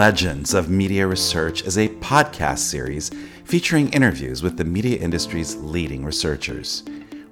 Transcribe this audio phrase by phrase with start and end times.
[0.00, 3.10] Legends of Media Research is a podcast series
[3.44, 6.84] featuring interviews with the media industry's leading researchers,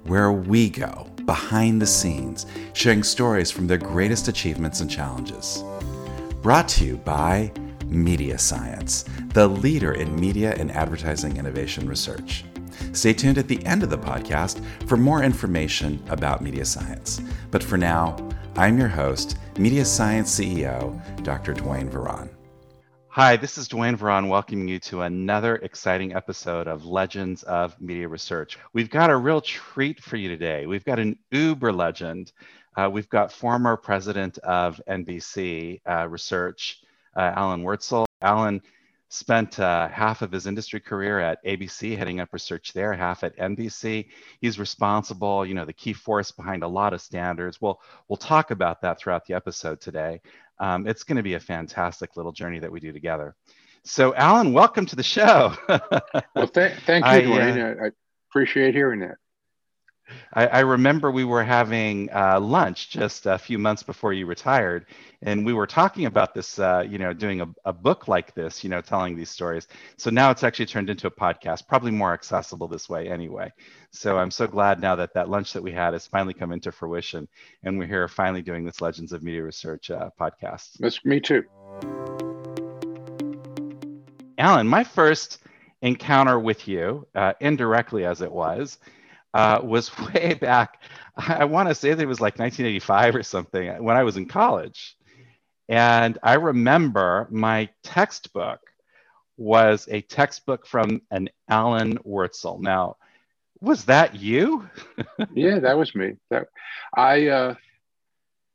[0.03, 5.63] where we go behind the scenes, sharing stories from their greatest achievements and challenges.
[6.43, 7.51] Brought to you by
[7.87, 12.45] Media Science, the leader in media and advertising innovation research.
[12.91, 17.19] Stay tuned at the end of the podcast for more information about media science.
[17.49, 18.15] But for now,
[18.55, 21.53] I'm your host, Media Science CEO, Dr.
[21.53, 22.29] Duane Varan.
[23.11, 28.07] Hi, this is Duane Varan welcoming you to another exciting episode of Legends of Media
[28.07, 28.59] Research.
[28.71, 30.67] We've got a real treat for you today.
[30.67, 32.31] We've got an uber legend.
[32.77, 36.83] Uh, we've got former president of NBC uh, Research,
[37.15, 38.05] uh, Alan Wurtzel.
[38.21, 38.61] Alan
[39.09, 43.35] spent uh, half of his industry career at ABC, heading up research there, half at
[43.37, 44.05] NBC.
[44.39, 47.59] He's responsible, you know, the key force behind a lot of standards.
[47.59, 50.21] We'll, we'll talk about that throughout the episode today.
[50.59, 53.35] Um, it's going to be a fantastic little journey that we do together.
[53.83, 55.53] So, Alan, welcome to the show.
[56.35, 57.59] well, th- thank you, I, Duane.
[57.59, 57.89] Uh, I
[58.29, 59.15] appreciate hearing that.
[60.33, 64.85] I, I remember we were having uh, lunch just a few months before you retired,
[65.21, 68.63] and we were talking about this, uh, you know, doing a, a book like this,
[68.63, 69.67] you know, telling these stories.
[69.97, 73.51] So now it's actually turned into a podcast, probably more accessible this way anyway.
[73.91, 76.71] So I'm so glad now that that lunch that we had has finally come into
[76.71, 77.27] fruition,
[77.63, 80.77] and we're here finally doing this Legends of Media Research uh, podcast.
[80.79, 81.43] That's me too.
[84.37, 85.39] Alan, my first
[85.81, 88.77] encounter with you, uh, indirectly as it was,
[89.33, 90.81] uh, was way back.
[91.15, 94.27] I want to say that it was like 1985 or something when I was in
[94.27, 94.95] college.
[95.67, 98.59] And I remember my textbook
[99.37, 102.59] was a textbook from an Alan Wurtzel.
[102.59, 102.97] Now,
[103.61, 104.67] was that you?
[105.33, 106.15] yeah, that was me.
[106.29, 106.47] That
[106.95, 107.55] I uh,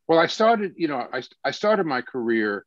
[0.08, 0.75] well, I started.
[0.77, 2.64] You know, I I started my career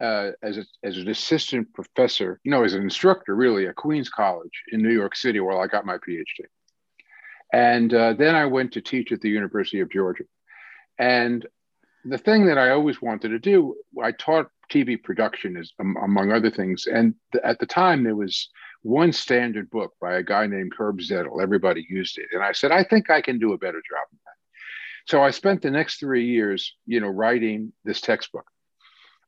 [0.00, 2.40] uh, as a, as an assistant professor.
[2.44, 5.86] No, as an instructor, really, at Queens College in New York City, where I got
[5.86, 6.44] my PhD.
[7.52, 10.24] And uh, then I went to teach at the University of Georgia.
[10.98, 11.46] And
[12.04, 16.32] the thing that I always wanted to do, I taught TV production, as, um, among
[16.32, 16.86] other things.
[16.86, 18.48] And th- at the time, there was
[18.82, 21.42] one standard book by a guy named Herb Zettl.
[21.42, 22.26] Everybody used it.
[22.32, 25.10] And I said, I think I can do a better job than that.
[25.10, 28.46] So I spent the next three years, you know, writing this textbook.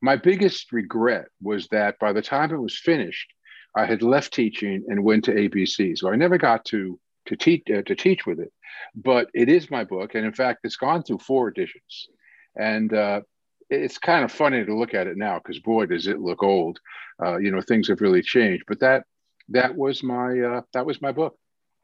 [0.01, 3.33] My biggest regret was that by the time it was finished,
[3.77, 5.99] I had left teaching and went to ABC.
[5.99, 8.53] So I never got to to teach uh, to teach with it.
[8.95, 12.09] But it is my book, and in fact, it's gone through four editions,
[12.57, 13.21] and uh,
[13.71, 16.81] it's kind of funny to look at it now because boy, does it look old.
[17.23, 18.65] Uh, you know, things have really changed.
[18.67, 19.05] But that
[19.51, 21.37] that was my uh, that was my book.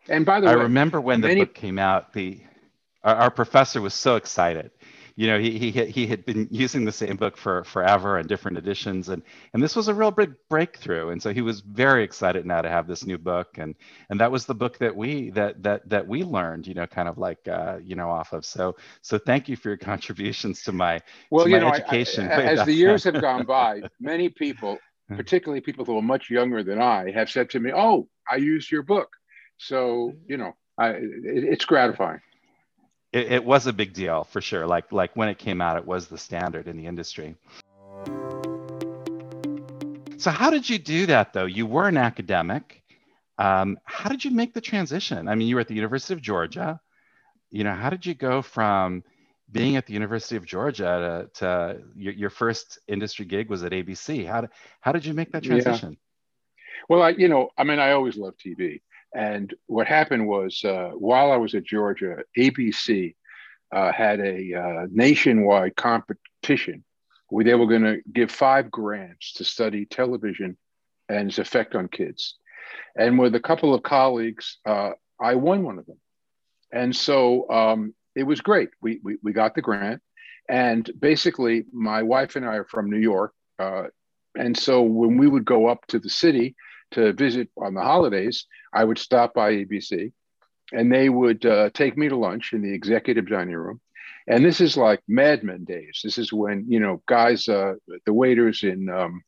[0.08, 1.34] And by the I way, I remember when many...
[1.34, 2.12] the book came out.
[2.12, 2.40] The
[3.02, 4.70] our, our professor was so excited
[5.16, 8.58] you know, he, he, he had been using the same book for forever and different
[8.58, 9.08] editions.
[9.08, 11.10] And, and this was a real big breakthrough.
[11.10, 13.58] And so he was very excited now to have this new book.
[13.58, 13.76] And,
[14.10, 17.08] and that was the book that we, that, that, that we learned, you know, kind
[17.08, 18.44] of like, uh, you know, off of.
[18.44, 21.00] So, so thank you for your contributions to my,
[21.30, 22.26] well, to you my know, education.
[22.26, 26.28] I, I, as the years have gone by, many people, particularly people who are much
[26.28, 29.10] younger than I have said to me, oh, I used your book.
[29.58, 32.20] So, you know, I, it, it's gratifying
[33.14, 34.66] it, it was a big deal for sure.
[34.66, 37.36] Like like when it came out, it was the standard in the industry.
[40.18, 41.46] So how did you do that though?
[41.46, 42.82] You were an academic.
[43.38, 45.28] Um, how did you make the transition?
[45.28, 46.80] I mean, you were at the University of Georgia.
[47.50, 49.04] You know, how did you go from
[49.50, 53.72] being at the University of Georgia to, to your, your, first industry gig was at
[53.72, 54.26] ABC?
[54.26, 54.50] How did,
[54.80, 55.90] how did you make that transition?
[55.90, 55.96] Yeah.
[56.88, 58.80] Well, I, you know, I mean, I always loved TV.
[59.14, 63.14] And what happened was uh, while I was at Georgia, ABC
[63.72, 66.84] uh, had a uh, nationwide competition
[67.28, 70.56] where they were going to give five grants to study television
[71.08, 72.36] and its effect on kids.
[72.96, 76.00] And with a couple of colleagues, uh, I won one of them.
[76.72, 78.70] And so um, it was great.
[78.82, 80.02] We, we, we, got the grant.
[80.48, 83.32] And basically, my wife and I are from New York.
[83.58, 83.84] Uh,
[84.36, 86.56] and so when we would go up to the city,
[86.94, 90.12] to visit on the holidays, I would stop by ABC
[90.72, 93.80] and they would uh, take me to lunch in the executive dining room.
[94.26, 96.00] And this is like Mad Men days.
[96.02, 97.74] This is when, you know, guys, uh,
[98.06, 99.22] the waiters in, um,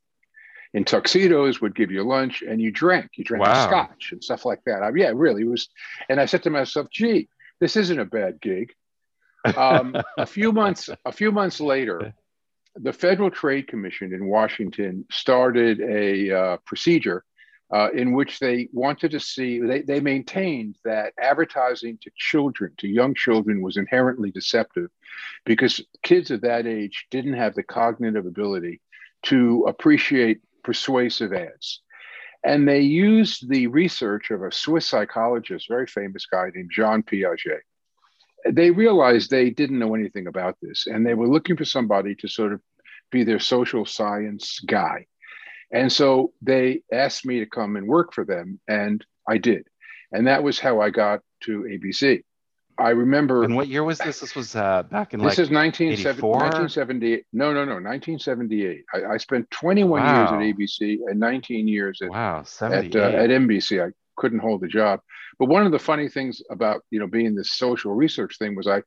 [0.72, 3.66] in tuxedos would give you lunch and you drank, you drank wow.
[3.66, 4.82] scotch and stuff like that.
[4.82, 5.68] I mean, yeah, really it was.
[6.08, 7.28] And I said to myself, gee,
[7.60, 8.72] this isn't a bad gig.
[9.56, 12.14] Um, a few months, a few months later,
[12.74, 17.24] the Federal Trade Commission in Washington started a uh, procedure
[17.72, 22.86] uh, in which they wanted to see, they, they maintained that advertising to children, to
[22.86, 24.88] young children, was inherently deceptive
[25.44, 28.80] because kids of that age didn't have the cognitive ability
[29.24, 31.80] to appreciate persuasive ads.
[32.44, 37.60] And they used the research of a Swiss psychologist, very famous guy named Jean Piaget.
[38.48, 42.28] They realized they didn't know anything about this, and they were looking for somebody to
[42.28, 42.60] sort of
[43.10, 45.06] be their social science guy.
[45.72, 49.66] And so they asked me to come and work for them, and I did.
[50.12, 52.22] And that was how I got to ABC.
[52.78, 53.42] I remember.
[53.42, 54.20] And what year was this?
[54.20, 57.24] This was uh, back in this like is 1978.
[57.32, 58.84] No, no, no, 1978.
[58.94, 60.14] I, I spent 21 Wow.
[60.14, 63.84] years at ABC and 19 years at, wow, at, uh, at NBC.
[63.84, 65.00] I couldn't hold the job.
[65.38, 68.66] But one of the funny things about you know being this social research thing was
[68.66, 68.82] I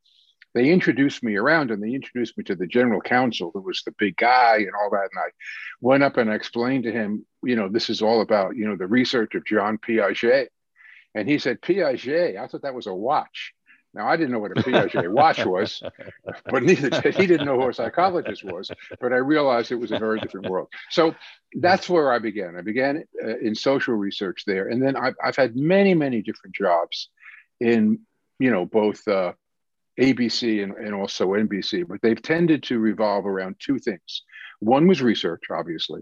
[0.60, 3.94] they introduced me around and they introduced me to the general counsel who was the
[3.98, 5.08] big guy and all that.
[5.14, 5.30] And I
[5.80, 8.76] went up and I explained to him, you know, this is all about you know
[8.76, 10.48] the research of John Piaget.
[11.16, 13.54] And he said, Piaget, I thought that was a watch.
[13.94, 15.82] Now I didn't know what a Piaget watch was,
[16.46, 18.70] but neither did he didn't know who a psychologist was.
[19.00, 20.68] But I realized it was a very different world.
[20.90, 21.16] So
[21.54, 22.58] that's where I began.
[22.58, 26.54] I began uh, in social research there, and then I've, I've had many, many different
[26.54, 27.08] jobs
[27.62, 28.00] in
[28.40, 29.32] you know both uh,
[30.00, 34.24] ABC and, and also NBC, but they've tended to revolve around two things.
[34.60, 36.02] One was research, obviously,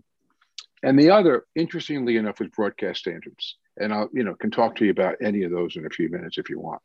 [0.83, 3.57] and the other, interestingly enough, was broadcast standards.
[3.79, 6.09] And I'll you know can talk to you about any of those in a few
[6.09, 6.81] minutes if you want.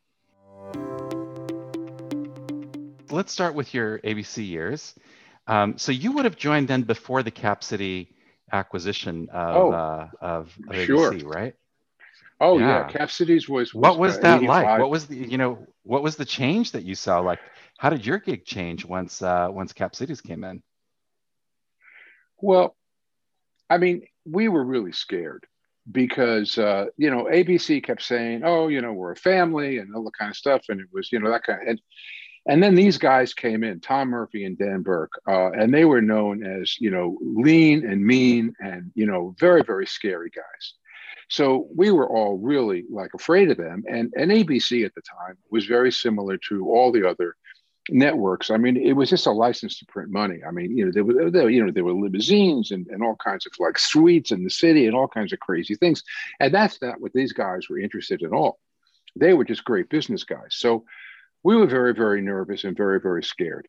[3.10, 4.94] Let's start with your ABC years.
[5.46, 8.14] Um, so you would have joined then before the Cap City
[8.52, 11.12] acquisition of, Oh, uh, of, of sure.
[11.12, 11.54] ABC, right?
[12.42, 12.88] Oh yeah, Yeah.
[12.88, 14.80] Cap Cities was, What was uh, that like?
[14.80, 17.20] What was the you know what was the change that you saw?
[17.20, 17.38] Like,
[17.78, 20.60] how did your gig change once uh, once Cap Cities came in?
[22.38, 22.76] Well,
[23.70, 25.46] I mean, we were really scared
[25.90, 30.02] because uh, you know ABC kept saying, "Oh, you know, we're a family" and all
[30.04, 31.80] that kind of stuff, and it was you know that kind of, and
[32.46, 36.02] and then these guys came in, Tom Murphy and Dan Burke, uh, and they were
[36.02, 40.74] known as you know lean and mean and you know very very scary guys.
[41.32, 45.38] So we were all really like afraid of them, and and ABC at the time
[45.48, 47.36] was very similar to all the other
[47.88, 48.50] networks.
[48.50, 50.40] I mean, it was just a license to print money.
[50.46, 53.16] I mean, you know, there were there, you know there were limousines and, and all
[53.16, 56.02] kinds of like suites in the city and all kinds of crazy things.
[56.38, 58.58] And that's not what these guys were interested in all.
[59.16, 60.50] They were just great business guys.
[60.50, 60.84] So
[61.42, 63.68] we were very, very nervous and very, very scared.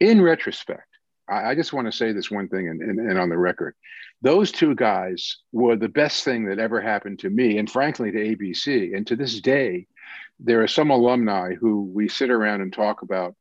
[0.00, 0.89] In retrospect,
[1.30, 3.74] I, I just want to say this one thing and, and, and on the record.
[4.22, 8.18] Those two guys were the best thing that ever happened to me and frankly to
[8.18, 8.94] ABC.
[8.94, 9.86] And to this day,
[10.38, 13.34] there are some alumni who we sit around and talk about,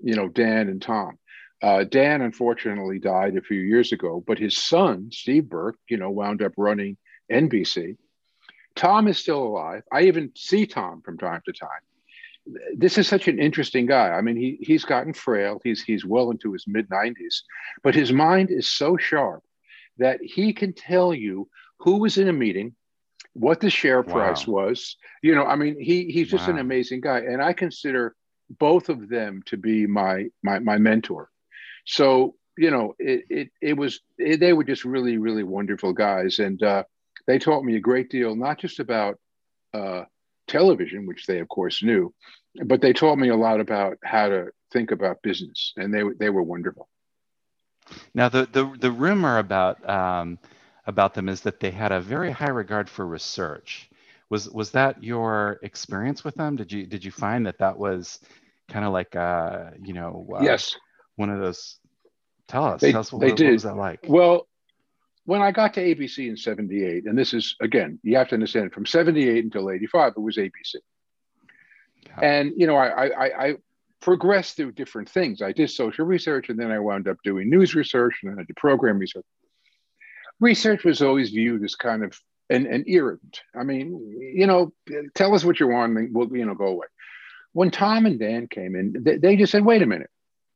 [0.00, 1.18] you know, Dan and Tom.
[1.62, 6.10] Uh, Dan unfortunately died a few years ago, but his son, Steve Burke, you know,
[6.10, 6.96] wound up running
[7.30, 7.96] NBC.
[8.74, 9.82] Tom is still alive.
[9.92, 11.70] I even see Tom from time to time.
[12.76, 14.10] This is such an interesting guy.
[14.10, 15.60] I mean, he he's gotten frail.
[15.64, 17.42] He's he's well into his mid 90s,
[17.82, 19.42] but his mind is so sharp
[19.98, 21.48] that he can tell you
[21.80, 22.74] who was in a meeting,
[23.34, 24.12] what the share Wow.
[24.12, 24.96] price was.
[25.22, 28.14] You know, I mean, he he's just an amazing guy, and I consider
[28.48, 31.30] both of them to be my my my mentor.
[31.86, 36.38] So you know, it it it was it, they were just really really wonderful guys,
[36.38, 36.84] and uh,
[37.26, 39.18] they taught me a great deal, not just about
[39.72, 40.04] uh,
[40.46, 42.12] television, which they of course knew,
[42.64, 46.14] but they taught me a lot about how to think about business, and they were-
[46.14, 46.88] they were wonderful.
[48.14, 50.38] Now, the the, the rumor about um,
[50.86, 53.90] about them is that they had a very high regard for research.
[54.30, 56.56] Was was that your experience with them?
[56.56, 58.20] Did you did you find that that was
[58.68, 60.76] kind of like uh, you know uh, yes.
[61.16, 61.78] one of those?
[62.48, 62.80] Tell us.
[62.80, 63.52] They- tell us what, they what did.
[63.52, 64.00] was that like?
[64.08, 64.46] Well,
[65.26, 68.72] when I got to ABC in 78, and this is, again, you have to understand
[68.72, 70.76] from 78 until 85, it was ABC.
[72.06, 72.26] Okay.
[72.26, 73.54] And, you know, I, I, I
[74.00, 75.40] progressed through different things.
[75.40, 78.44] I did social research, and then I wound up doing news research, and then I
[78.44, 79.24] did program research.
[80.40, 82.18] Research was always viewed as kind of
[82.50, 83.40] an, an irritant.
[83.58, 84.74] I mean, you know,
[85.14, 86.86] tell us what you want, and we'll, you know, go away.
[87.52, 90.10] When Tom and Dan came in, they, they just said, wait a minute,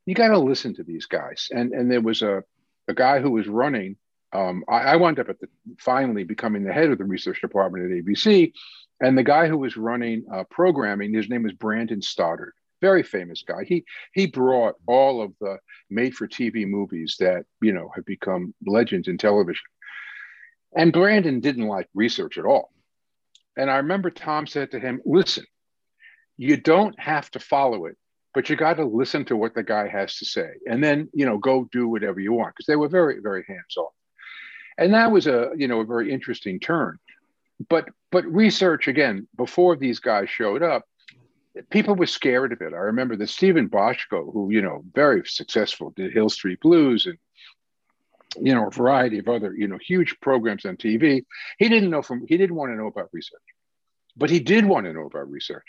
[0.05, 1.49] you got to listen to these guys.
[1.51, 2.43] And, and there was a,
[2.87, 3.97] a guy who was running
[4.33, 7.85] um, I, I wound up at the finally becoming the head of the research department
[7.85, 8.53] at ABC,
[9.01, 13.43] and the guy who was running uh, programming, his name was Brandon Stoddard, very famous
[13.47, 13.65] guy.
[13.65, 15.59] He he brought all of the
[15.91, 19.65] made-for-TV movies that you know have become legends in television.
[20.77, 22.71] And Brandon didn't like research at all.
[23.57, 25.45] And I remember Tom said to him, "Listen,
[26.37, 27.97] you don't have to follow it,
[28.35, 31.25] but you got to listen to what the guy has to say, and then you
[31.25, 33.89] know go do whatever you want." Because they were very very hands-on
[34.79, 36.99] and that was a you know a very interesting turn
[37.69, 40.85] but but research again before these guys showed up
[41.71, 45.91] people were scared of it i remember that Steven Bochco who you know very successful
[45.91, 47.19] did hill street blues and
[48.37, 51.25] you know, a variety of other, you know, huge programs on TV.
[51.59, 53.41] He didn't know from, he didn't want to know about research,
[54.17, 55.67] but he did want to know about research.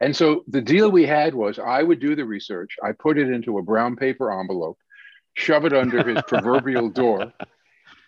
[0.00, 3.30] And so the deal we had was I would do the research, I put it
[3.30, 4.78] into a brown paper envelope,
[5.34, 7.32] shove it under his proverbial door,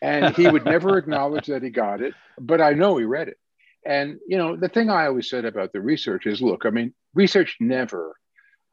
[0.03, 3.39] and he would never acknowledge that he got it, but I know he read it.
[3.85, 6.95] And, you know, the thing I always said about the research is look, I mean,
[7.15, 8.17] research never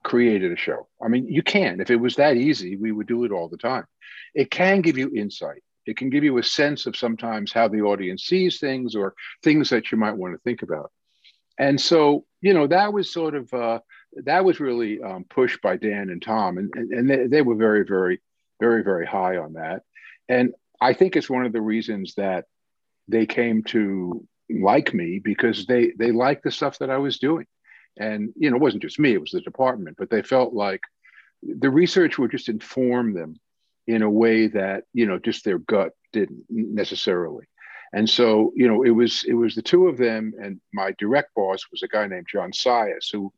[0.03, 0.87] created a show.
[1.03, 1.79] I mean, you can.
[1.79, 3.85] If it was that easy, we would do it all the time.
[4.33, 5.63] It can give you insight.
[5.85, 9.13] It can give you a sense of sometimes how the audience sees things or
[9.43, 10.91] things that you might want to think about.
[11.57, 13.79] And so, you know, that was sort of, uh,
[14.25, 16.57] that was really um, pushed by Dan and Tom.
[16.57, 18.19] And, and, they, they were very, very,
[18.59, 19.83] very, very high on that.
[20.27, 22.45] And I think it's one of the reasons that
[23.07, 27.45] they came to like me because they they liked the stuff that I was doing.
[27.97, 30.81] And you know, it wasn't just me, it was the department, but they felt like
[31.41, 33.39] the research would just inform them
[33.87, 37.45] in a way that, you know, just their gut didn't necessarily.
[37.93, 41.33] And so, you know, it was it was the two of them, and my direct
[41.35, 43.31] boss was a guy named John Sias, who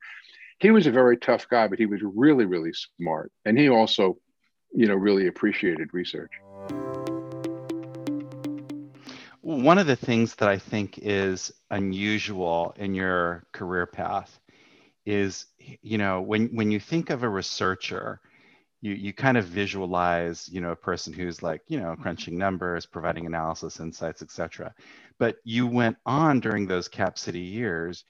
[0.60, 3.32] he was a very tough guy, but he was really, really smart.
[3.46, 4.18] And he also,
[4.74, 6.32] you know, really appreciated research.
[9.48, 14.42] One of the things that I think is unusual in your career path
[15.06, 15.46] is,
[15.82, 18.20] you know, when, when you think of a researcher,
[18.82, 22.86] you, you kind of visualize, you know, a person who's like, you know, crunching numbers,
[22.86, 24.76] providing analysis, insights, etc.
[25.18, 28.04] But you went on during those Cap City years,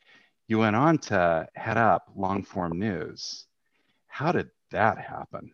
[0.48, 3.46] you went on to head up long form news.
[4.08, 5.52] How did that happen?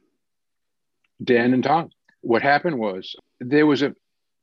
[1.22, 1.90] Dan and Tom.
[2.22, 3.94] What happened was there was a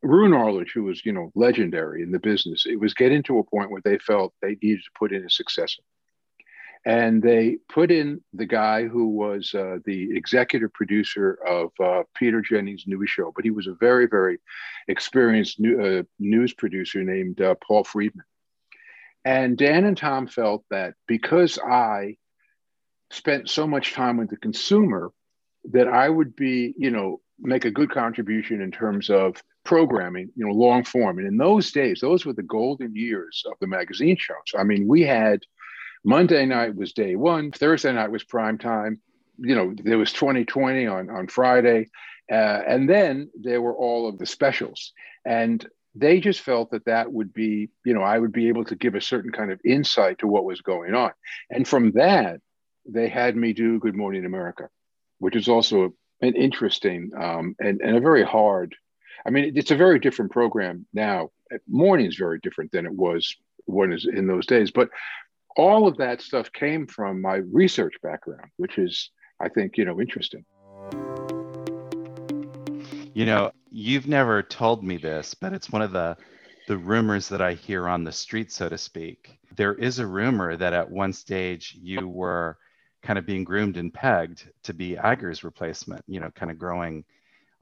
[0.02, 3.45] Roone Arledge, who was, you know, legendary in the business, it was getting to a
[3.45, 5.83] point where they felt they needed to put in a successor.
[6.87, 12.40] And they put in the guy who was uh, the executive producer of uh, Peter
[12.40, 14.38] Jennings' news show, but he was a very, very
[14.88, 18.25] experienced new, uh, news producer named uh, Paul Friedman.
[19.26, 22.16] And Dan and Tom felt that because I
[23.11, 25.12] spent so much time with the consumer,
[25.73, 30.47] that I would be, you know, make a good contribution in terms of programming, you
[30.47, 31.19] know, long form.
[31.19, 34.37] And in those days, those were the golden years of the magazine shows.
[34.57, 35.40] I mean, we had
[36.05, 39.00] Monday night was day one, Thursday night was prime time.
[39.38, 41.88] You know, there was 2020 on, on Friday.
[42.31, 44.93] Uh, and then there were all of the specials.
[45.25, 48.76] And they just felt that that would be, you know, I would be able to
[48.76, 51.11] give a certain kind of insight to what was going on.
[51.50, 52.40] And from that,
[52.88, 54.69] they had me do Good Morning America,
[55.19, 58.75] which is also an interesting um, and, and a very hard
[59.27, 61.31] I mean, it's a very different program now.
[61.53, 63.37] Uh, morning is very different than it was
[63.67, 64.71] when is in those days.
[64.71, 64.91] But
[65.57, 69.11] all of that stuff came from my research background, which is,
[69.41, 70.45] I think, you know, interesting.
[73.12, 76.17] You know, you've never told me this, but it's one of the
[76.69, 79.41] the rumors that I hear on the street, so to speak.
[79.57, 82.59] There is a rumor that at one stage you were
[83.03, 87.05] kind of being groomed and pegged to be Iger's replacement, you know, kind of growing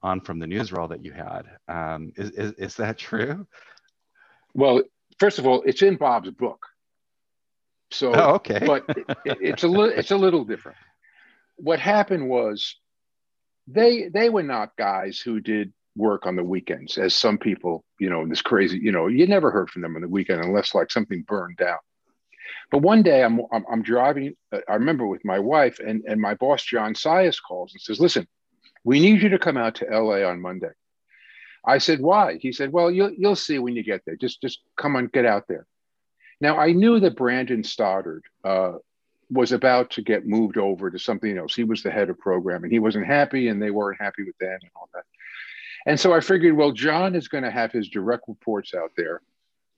[0.02, 1.42] on from the news role that you had.
[1.68, 3.46] Um, is, is, is that true?
[4.54, 4.82] Well,
[5.18, 6.64] first of all, it's in Bob's book.
[7.90, 8.60] So, oh, okay.
[8.64, 8.84] but
[9.24, 10.78] it, it's a little it's a little different.
[11.56, 12.76] What happened was
[13.66, 18.08] they they were not guys who did work on the weekends, as some people, you
[18.08, 20.90] know, this crazy, you know, you never heard from them on the weekend unless like
[20.90, 21.78] something burned down.
[22.70, 24.34] But one day I'm I'm, I'm driving.
[24.52, 28.26] I remember with my wife and and my boss John Sias calls and says, "Listen,
[28.88, 30.70] we need you to come out to LA on Monday.
[31.62, 32.38] I said, why?
[32.40, 34.16] He said, well, you'll, you'll see when you get there.
[34.16, 35.66] Just, just come on, get out there.
[36.40, 38.76] Now, I knew that Brandon Stoddard uh,
[39.30, 41.54] was about to get moved over to something else.
[41.54, 42.70] He was the head of programming.
[42.70, 45.04] He wasn't happy, and they weren't happy with that and all that.
[45.84, 49.20] And so I figured, well, John is going to have his direct reports out there,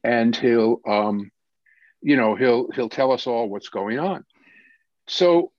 [0.04, 1.32] and he'll, um,
[2.00, 4.24] you know, he'll he'll tell us all what's going on.
[5.08, 5.50] So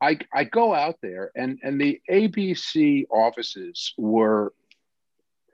[0.00, 4.52] I, I go out there and, and the ABC offices were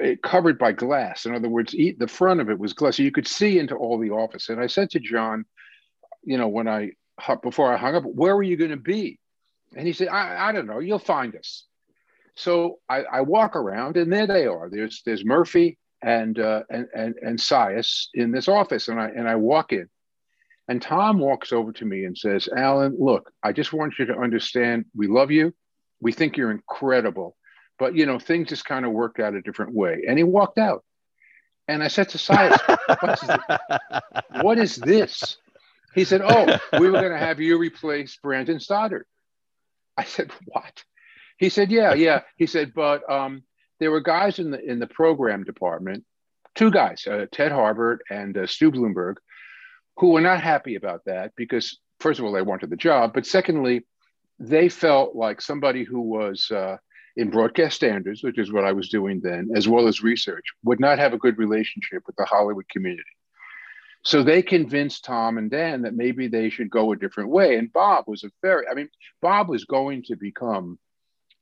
[0.00, 1.24] eh, covered by glass.
[1.24, 2.96] In other words, the front of it was glass.
[2.96, 4.48] So you could see into all the office.
[4.48, 5.44] And I said to John,
[6.22, 6.90] you know, when I,
[7.42, 9.18] before I hung up, where were you going to be?
[9.76, 11.64] And he said, I, I don't know, you'll find us.
[12.36, 14.68] So I, I, walk around and there they are.
[14.68, 18.88] There's, there's Murphy and, uh, and, and, and Sias in this office.
[18.88, 19.88] And I, and I walk in
[20.68, 24.18] and Tom walks over to me and says, Alan, look, I just want you to
[24.18, 25.54] understand we love you.
[26.00, 27.37] We think you're incredible.
[27.78, 30.04] But, you know, things just kind of worked out a different way.
[30.09, 30.85] And he walked out.
[31.66, 32.59] And I said to Sias,
[34.42, 35.37] what is this?
[35.94, 39.06] He said, Oh, we were going to have you replace Brandon Stoddard.
[39.97, 40.85] I said, What?
[41.38, 42.23] He said, Yeah, yeah.
[42.37, 43.44] He said, But um,
[43.80, 46.04] there were guys in the in the program department,
[46.54, 49.14] two guys, uh, Ted Harbert and uh, Stu Bloomberg,
[49.96, 53.26] who were not happy about that because first of all they wanted the job, but
[53.26, 53.84] secondly,
[54.38, 56.76] they felt like somebody who was uh,
[57.16, 60.80] in broadcast standards, which is what I was doing then, as well as research, would
[60.80, 63.04] not have a good relationship with the Hollywood community.
[64.02, 67.56] So they convinced Tom and Dan that maybe they should go a different way.
[67.56, 68.88] And Bob was a very, I mean,
[69.22, 70.78] Bob was going to become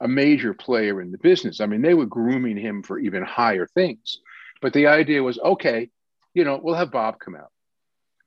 [0.00, 1.60] a major player in the business.
[1.60, 4.18] I mean, they were grooming him for even higher things.
[4.60, 5.90] But the idea was okay,
[6.34, 7.51] you know, we'll have Bob come out.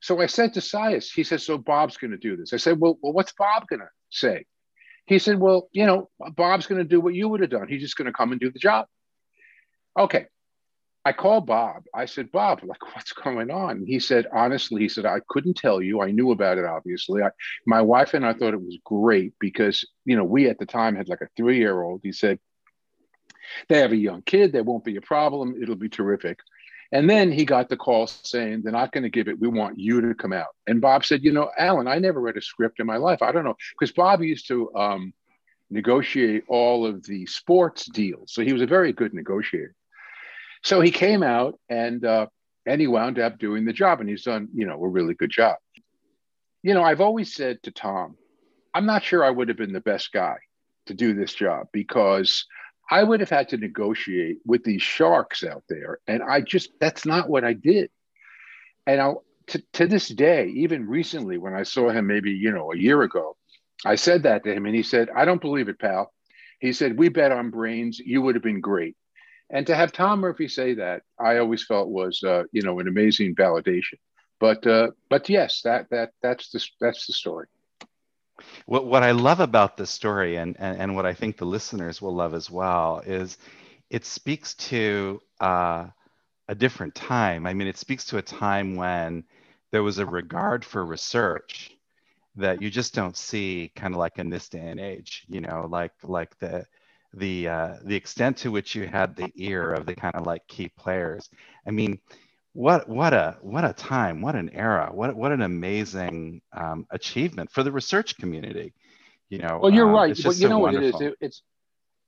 [0.00, 2.52] So I said to Sias, he says, So Bob's going to do this.
[2.52, 4.44] I said, Well, well what's Bob going to say?
[5.06, 7.68] He said, Well, you know, Bob's going to do what you would have done.
[7.68, 8.86] He's just going to come and do the job.
[9.98, 10.26] Okay.
[11.04, 11.84] I called Bob.
[11.94, 13.84] I said, Bob, like, what's going on?
[13.86, 16.02] He said, honestly, he said, I couldn't tell you.
[16.02, 17.22] I knew about it, obviously.
[17.22, 17.30] I,
[17.64, 20.96] my wife and I thought it was great because, you know, we at the time
[20.96, 22.00] had like a three year old.
[22.02, 22.40] He said,
[23.68, 24.52] they have a young kid.
[24.52, 25.54] There won't be a problem.
[25.62, 26.40] It'll be terrific.
[26.92, 29.40] And then he got the call saying, they're not going to give it.
[29.40, 30.48] We want you to come out.
[30.66, 33.22] And Bob said, you know, Alan, I never read a script in my life.
[33.22, 33.56] I don't know.
[33.78, 35.12] Because Bob used to um,
[35.68, 38.32] negotiate all of the sports deals.
[38.32, 39.74] So he was a very good negotiator.
[40.62, 42.26] So he came out and, uh,
[42.64, 44.00] and he wound up doing the job.
[44.00, 45.56] And he's done, you know, a really good job.
[46.62, 48.16] You know, I've always said to Tom,
[48.74, 50.36] I'm not sure I would have been the best guy
[50.86, 52.46] to do this job because
[52.90, 55.98] I would have had to negotiate with these sharks out there.
[56.06, 57.90] And I just, that's not what I did.
[58.86, 59.14] And I,
[59.48, 63.02] to, to this day, even recently, when I saw him maybe, you know, a year
[63.02, 63.36] ago,
[63.84, 66.12] I said that to him and he said, I don't believe it, pal.
[66.60, 67.98] He said, We bet on brains.
[67.98, 68.96] You would have been great.
[69.50, 72.88] And to have Tom Murphy say that, I always felt was, uh, you know, an
[72.88, 73.98] amazing validation.
[74.40, 77.46] But, uh, but yes, that that that's the that's the story.
[78.66, 82.02] What, what I love about this story and, and, and what I think the listeners
[82.02, 83.38] will love as well is
[83.90, 85.86] it speaks to uh,
[86.48, 87.46] a different time.
[87.46, 89.24] I mean, it speaks to a time when
[89.72, 91.72] there was a regard for research
[92.36, 95.66] that you just don't see kind of like in this day and age, you know,
[95.70, 96.64] like like the
[97.14, 100.46] the uh, the extent to which you had the ear of the kind of like
[100.48, 101.30] key players.
[101.66, 101.98] I mean,
[102.56, 107.52] what what a what a time what an era what what an amazing um, achievement
[107.52, 108.72] for the research community
[109.28, 110.92] you know well you're um, right but you so know wonderful.
[110.92, 111.42] what it is it, it's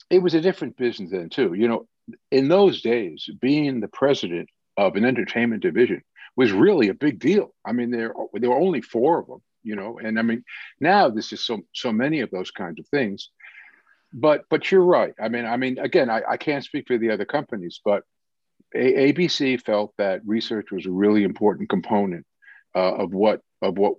[0.08, 1.87] it was a different business then too you know
[2.30, 6.02] in those days being the president of an entertainment division
[6.34, 9.76] was really a big deal i mean there there were only four of them you
[9.76, 10.42] know and i mean
[10.80, 13.28] now there's just so so many of those kinds of things
[14.14, 17.11] but but you're right i mean i mean again i, I can't speak for the
[17.11, 18.04] other companies but
[18.74, 22.26] a- ABC felt that research was a really important component
[22.74, 23.94] uh, of what of what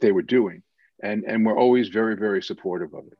[0.00, 0.62] they were doing,
[1.02, 3.18] and and we're always very very supportive of it.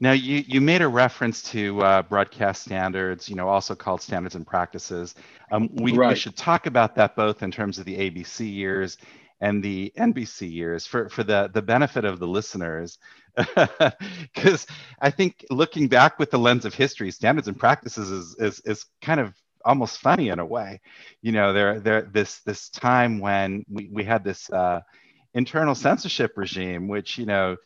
[0.00, 4.34] Now, you, you made a reference to uh, broadcast standards, you know, also called standards
[4.34, 5.14] and practices.
[5.50, 6.10] Um, we, right.
[6.10, 8.98] we should talk about that both in terms of the ABC years
[9.40, 12.98] and the NBC years for, for the, the benefit of the listeners.
[14.34, 14.66] Because
[15.00, 18.86] I think looking back with the lens of history, standards and practices is, is, is
[19.02, 20.80] kind of almost funny in a way.
[21.22, 24.80] You know, there, there, this, this time when we, we had this uh,
[25.34, 27.56] internal censorship regime, which, you know,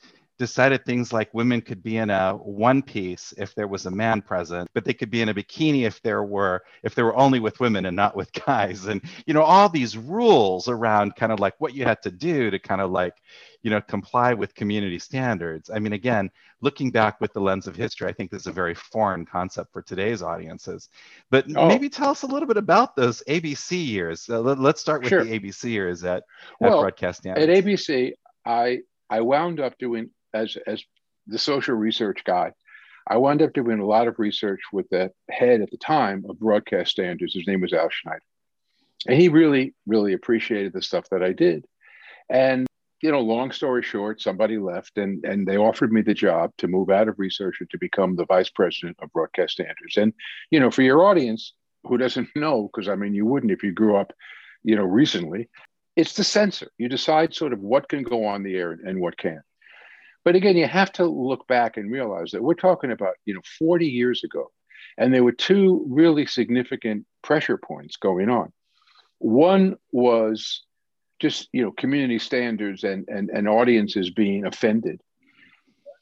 [0.40, 4.22] decided things like women could be in a one piece if there was a man
[4.22, 7.38] present but they could be in a bikini if there were if they were only
[7.38, 11.40] with women and not with guys and you know all these rules around kind of
[11.40, 13.12] like what you had to do to kind of like
[13.62, 17.77] you know comply with community standards i mean again looking back with the lens of
[17.77, 20.88] history i think this is a very foreign concept for today's audiences
[21.31, 21.68] but oh.
[21.68, 25.11] maybe tell us a little bit about those abc years uh, let, us start with
[25.11, 25.25] sure.
[25.25, 26.25] the abc years at, at
[26.61, 28.12] well, broadcast standards at abc
[28.46, 28.79] i
[29.11, 30.83] i wound up doing as as
[31.31, 32.53] the social research guy,
[33.07, 36.38] I wound up doing a lot of research with the head at the time of
[36.38, 37.35] broadcast standards.
[37.35, 38.23] His name was Al Schneider.
[39.07, 41.64] And he really, really appreciated the stuff that I did.
[42.29, 42.66] And,
[43.02, 46.68] you know, long story short, somebody left and, and they offered me the job to
[46.68, 49.96] move out of research and to become the vice president of broadcast standards.
[49.96, 50.12] And,
[50.50, 53.72] you know, for your audience who doesn't know, because I mean, you wouldn't if you
[53.72, 54.12] grew up,
[54.62, 55.48] you know, recently,
[55.96, 56.68] it's the censor.
[56.78, 59.42] You decide sort of what can go on the air and what can't.
[60.24, 63.40] But again, you have to look back and realize that we're talking about, you know,
[63.58, 64.50] 40 years ago.
[64.98, 68.52] And there were two really significant pressure points going on.
[69.18, 70.62] One was
[71.20, 75.00] just, you know, community standards and, and, and audiences being offended.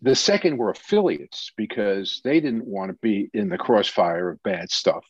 [0.00, 4.70] The second were affiliates because they didn't want to be in the crossfire of bad
[4.70, 5.04] stuff.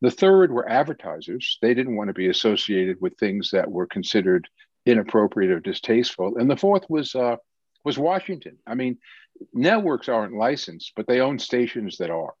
[0.00, 1.58] The third were advertisers.
[1.62, 4.48] They didn't want to be associated with things that were considered
[4.84, 6.36] inappropriate or distasteful.
[6.36, 7.36] And the fourth was uh,
[7.84, 8.58] was Washington.
[8.66, 8.98] I mean,
[9.54, 12.34] networks aren't licensed, but they own stations that are.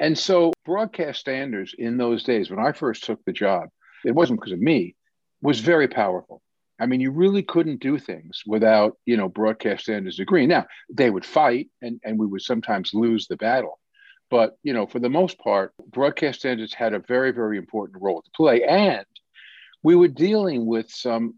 [0.00, 3.68] And so broadcast standards in those days, when I first took the job,
[4.04, 4.94] it wasn't because of me,
[5.40, 6.42] was very powerful.
[6.80, 10.48] I mean, you really couldn't do things without, you know, broadcast standards agreeing.
[10.48, 13.80] Now, they would fight and, and we would sometimes lose the battle.
[14.30, 18.22] But, you know, for the most part, broadcast standards had a very, very important role
[18.22, 18.62] to play.
[18.62, 19.06] And
[19.82, 21.34] we were dealing with some,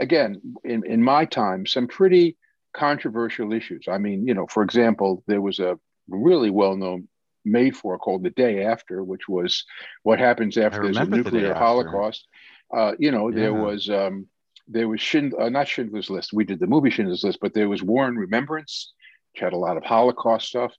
[0.00, 2.36] again, in, in my time, some pretty
[2.74, 3.86] controversial issues.
[3.88, 5.78] I mean, you know, for example, there was a
[6.08, 7.08] really well known
[7.44, 9.64] made for called The Day After, which was
[10.02, 12.26] what happens after there's a nuclear the holocaust.
[12.74, 13.36] Uh, you know, yeah.
[13.36, 14.26] there was um,
[14.68, 16.32] there was Schind- uh, not Schindler's List.
[16.32, 18.92] We did the movie Schindler's List, but there was War and Remembrance,
[19.32, 20.72] which had a lot of Holocaust stuff.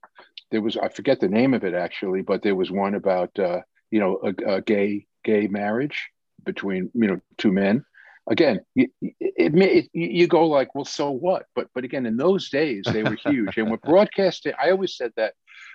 [0.50, 3.60] There was I forget the name of it actually, but there was one about uh,
[3.90, 6.08] you know a, a gay gay marriage
[6.44, 7.84] between you know two men
[8.28, 11.46] again, it, it, it, you go like, well, so what?
[11.54, 13.56] But but again, in those days, they were huge.
[13.56, 15.34] and with broadcasting, I always said that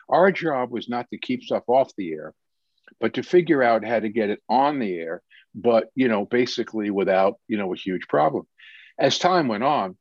[0.10, 2.34] our job was not to keep stuff off the air,
[3.00, 5.22] but to figure out how to get it on the air,
[5.56, 8.48] but you know, basically without you know a huge problem.
[9.00, 9.98] As time went on,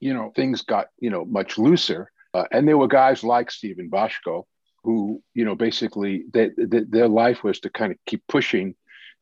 [0.00, 3.90] you know, things got you know much looser, uh, and there were guys like Steven
[3.90, 4.44] Bochco
[4.84, 8.74] who you know basically they, they, their life was to kind of keep pushing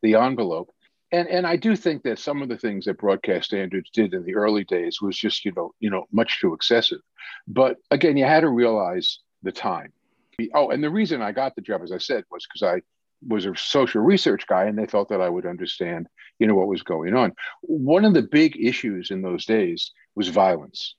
[0.02, 0.70] the envelope
[1.12, 4.24] and and I do think that some of the things that broadcast standards did in
[4.24, 7.00] the early days was just you know you know much too excessive.
[7.46, 9.92] But again, you had to realize the time.
[10.54, 12.82] Oh, and the reason I got the job, as I said, was because I
[13.26, 16.68] was a social research guy, and they felt that I would understand you know what
[16.68, 17.32] was going on.
[17.62, 20.94] One of the big issues in those days was violence.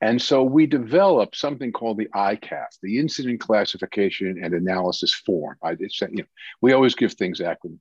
[0.00, 5.56] And so we developed something called the ICAF, the Incident Classification and Analysis Form.
[5.62, 6.28] I, said, you know,
[6.60, 7.78] we always give things acronyms.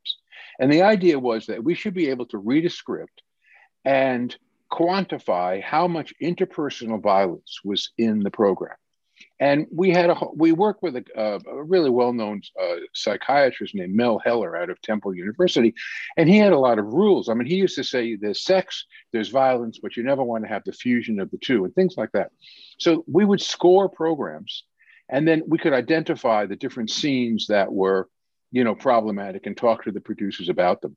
[0.60, 3.24] And the idea was that we should be able to read a script
[3.86, 4.36] and
[4.72, 8.76] quantify how much interpersonal violence was in the program.
[9.40, 14.20] And we had a we worked with a, a really well-known uh, psychiatrist named Mel
[14.20, 15.74] Heller out of Temple University,
[16.18, 17.30] and he had a lot of rules.
[17.30, 20.50] I mean, he used to say there's sex, there's violence, but you never want to
[20.50, 22.32] have the fusion of the two, and things like that.
[22.80, 24.64] So we would score programs,
[25.10, 28.08] and then we could identify the different scenes that were
[28.52, 30.96] you know, problematic and talk to the producers about them.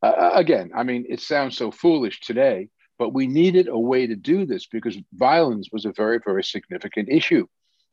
[0.00, 4.16] Uh, again, I mean, it sounds so foolish today, but we needed a way to
[4.16, 7.46] do this because violence was a very, very significant issue,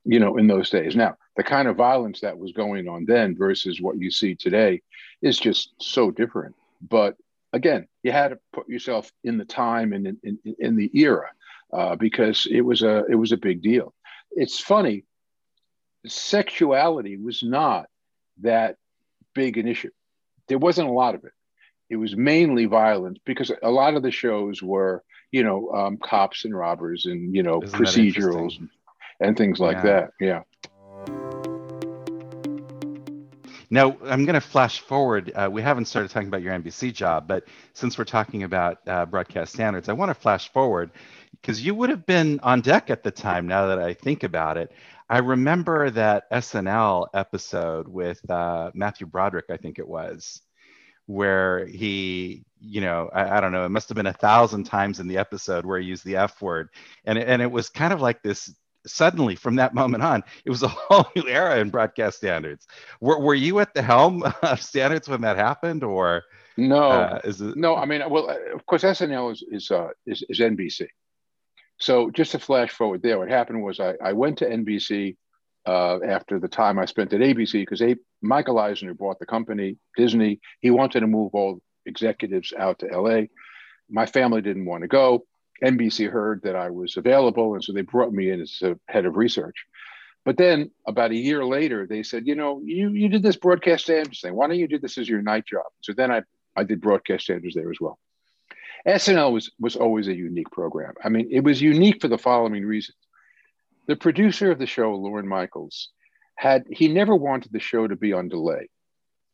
[0.04, 0.96] you know, in those days.
[0.96, 4.82] Now, the kind of violence that was going on then versus what you see today
[5.22, 6.56] is just so different.
[6.82, 7.16] But
[7.54, 11.30] again, you had to put yourself in the time and in, in, in the era
[11.72, 13.94] uh, because it was a it was a big deal.
[14.32, 15.06] It's funny,
[16.06, 17.88] sexuality was not
[18.42, 18.76] that
[19.34, 19.92] big an issue.
[20.48, 21.32] There wasn't a lot of it.
[21.90, 26.46] It was mainly violence because a lot of the shows were, you know, um, cops
[26.46, 28.70] and robbers and you know Isn't procedurals and,
[29.20, 29.84] and, things like yeah.
[29.84, 30.12] that.
[30.20, 30.42] Yeah.
[33.70, 35.32] Now I'm going to flash forward.
[35.36, 39.06] Uh, we haven't started talking about your NBC job, but since we're talking about uh,
[39.06, 40.92] broadcast standards, I want to flash forward
[41.42, 43.48] because you would have been on deck at the time.
[43.48, 44.72] Now that I think about it,
[45.10, 50.42] I remember that SNL episode with uh, Matthew Broderick, I think it was,
[51.08, 55.00] where he, you know, I, I, don't know, it must have been a thousand times
[55.00, 56.70] in the episode where he used the F word.
[57.06, 58.54] And, and it was kind of like this
[58.88, 62.68] suddenly from that moment on, it was a whole new era in broadcast standards.
[63.02, 66.24] Were, were you at the helm of standards when that happened or?
[66.58, 67.40] No, uh, it...
[67.56, 67.76] no.
[67.76, 70.88] I mean, well, of course, SNL is is, uh, is, is NBC,
[71.78, 75.18] so just to flash forward there, what happened was I, I went to NBC
[75.66, 77.82] uh, after the time I spent at ABC because
[78.28, 80.40] Michael Eisner bought the company, Disney.
[80.62, 83.24] He wanted to move all executives out to LA.
[83.90, 85.26] My family didn't want to go.
[85.64, 89.06] NBC heard that I was available, and so they brought me in as a head
[89.06, 89.56] of research.
[90.26, 93.84] But then about a year later, they said, you know, you, you did this broadcast
[93.84, 94.34] standards thing.
[94.34, 95.66] Why don't you do this as your night job?
[95.82, 96.24] So then I,
[96.56, 98.00] I did broadcast standards there as well.
[98.88, 100.94] SNL was, was always a unique program.
[101.04, 102.98] I mean, it was unique for the following reasons.
[103.88, 105.90] The producer of the show, Lorne Michaels,
[106.36, 108.68] had he never wanted the show to be on delay.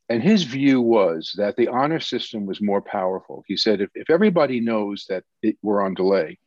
[0.10, 3.44] And his view was that the honor system was more powerful.
[3.48, 6.38] He said, if, if everybody knows that it, we're on delay,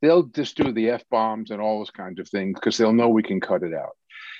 [0.00, 3.08] they'll just do the F bombs and all those kinds of things because they'll know
[3.08, 3.96] we can cut it out.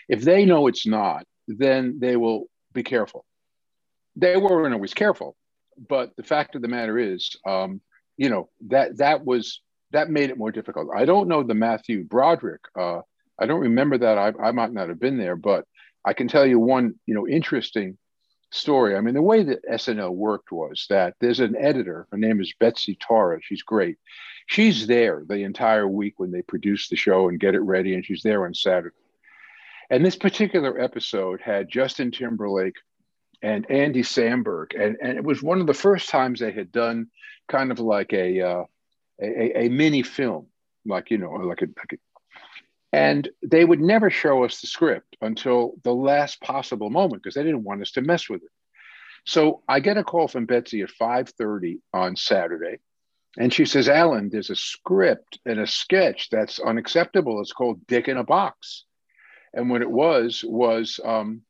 [0.08, 3.24] If they know it's not, then they will be careful.
[4.16, 5.36] They weren't always careful,
[5.88, 7.80] but the fact of the matter is, um,
[8.16, 10.88] you know that that was that made it more difficult.
[10.94, 12.60] I don't know the Matthew Broderick.
[12.78, 13.00] Uh,
[13.40, 14.18] I don't remember that.
[14.18, 15.64] I, I might not have been there, but
[16.04, 17.96] I can tell you one, you know, interesting
[18.50, 18.96] story.
[18.96, 22.06] I mean, the way that SNL worked was that there's an editor.
[22.10, 23.38] Her name is Betsy Tara.
[23.42, 23.96] She's great.
[24.46, 28.04] She's there the entire week when they produce the show and get it ready, and
[28.04, 28.96] she's there on Saturday.
[29.90, 32.76] And this particular episode had Justin Timberlake
[33.42, 37.08] and Andy Samberg, and, and it was one of the first times they had done
[37.48, 38.64] kind of like a uh,
[39.20, 40.46] a, a, mini film,
[40.84, 41.96] like you know, like a, like a
[42.92, 47.42] and they would never show us the script until the last possible moment because they
[47.42, 48.50] didn't want us to mess with it.
[49.24, 52.78] So I get a call from Betsy at 5:30 on Saturday,
[53.38, 57.40] and she says, "Alan, there's a script and a sketch that's unacceptable.
[57.40, 58.84] It's called Dick in a Box."
[59.52, 61.42] And what it was was um,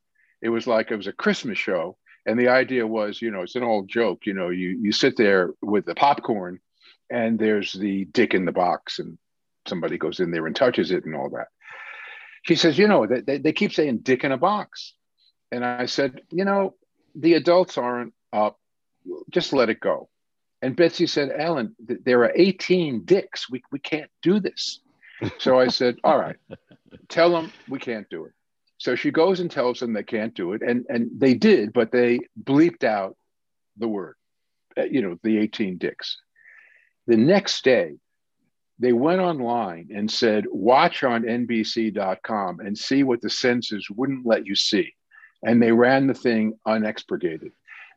[0.43, 3.57] it was like it was a Christmas show, and the idea was, you know, it's
[3.57, 4.27] an old joke.
[4.27, 6.61] You know, you you sit there with the popcorn,
[7.09, 9.17] and there's the Dick in the box, and
[9.71, 11.49] somebody goes in there and touches it and all that.
[12.43, 14.95] She says, you know, they, they keep saying dick in a box.
[15.51, 16.75] And I said, you know,
[17.15, 18.59] the adults aren't up.
[19.31, 20.11] Just let it go.
[20.63, 23.51] And Betsy said, Alan, th- there are 18 dicks.
[23.51, 24.81] We, we can't do this.
[25.39, 26.37] So I said, all right,
[27.11, 28.33] tell them we can't do it.
[28.79, 30.63] So she goes and tells them they can't do it.
[30.63, 33.19] And, and they did, but they bleeped out
[33.77, 34.17] the word,
[34.79, 36.17] uh, you know, the 18 dicks.
[37.07, 37.97] The next day,
[38.81, 44.47] they went online and said, watch on NBC.com and see what the censors wouldn't let
[44.47, 44.95] you see.
[45.43, 47.53] And they ran the thing unexpurgated.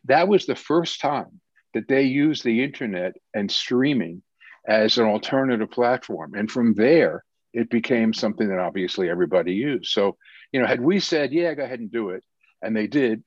[0.05, 1.39] That was the first time
[1.73, 4.21] that they used the internet and streaming
[4.67, 6.33] as an alternative platform.
[6.35, 9.89] And from there, it became something that obviously everybody used.
[9.89, 10.17] So,
[10.51, 12.25] you know, had we said, yeah, go ahead and do it,
[12.61, 13.23] and they did,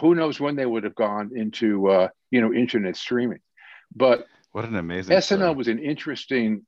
[0.00, 3.40] who knows when they would have gone into, uh, you know, internet streaming.
[3.94, 5.54] But what an amazing SNL story.
[5.54, 6.64] was an interesting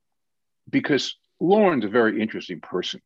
[0.69, 3.01] because Lorne's a very interesting person.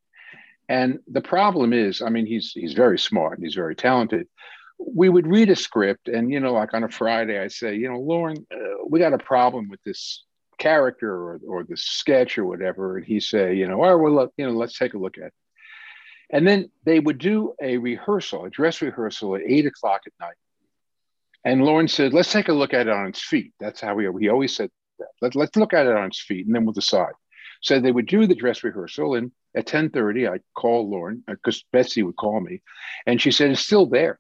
[0.67, 4.28] And the problem is, I mean, he's he's very smart and he's very talented.
[4.78, 7.89] We would read a script, and you know, like on a Friday, I say, you
[7.89, 10.24] know, Lorne, uh, we got a problem with this
[10.60, 14.13] character or or the sketch or whatever, and he say, you know, all right, well,
[14.13, 15.34] look, you know, let's take a look at it.
[16.30, 20.36] And then they would do a rehearsal, a dress rehearsal at eight o'clock at night.
[21.43, 23.54] And Lorne said, let's take a look at it on its feet.
[23.60, 24.69] That's how he, he always said
[25.00, 25.08] that.
[25.22, 27.13] Let, let's look at it on its feet and then we'll decide.
[27.62, 32.04] So they would do the dress rehearsal, and at 10:30, I called Lorne because Betsy
[32.04, 32.62] would call me,
[33.06, 34.19] and she said it's still there.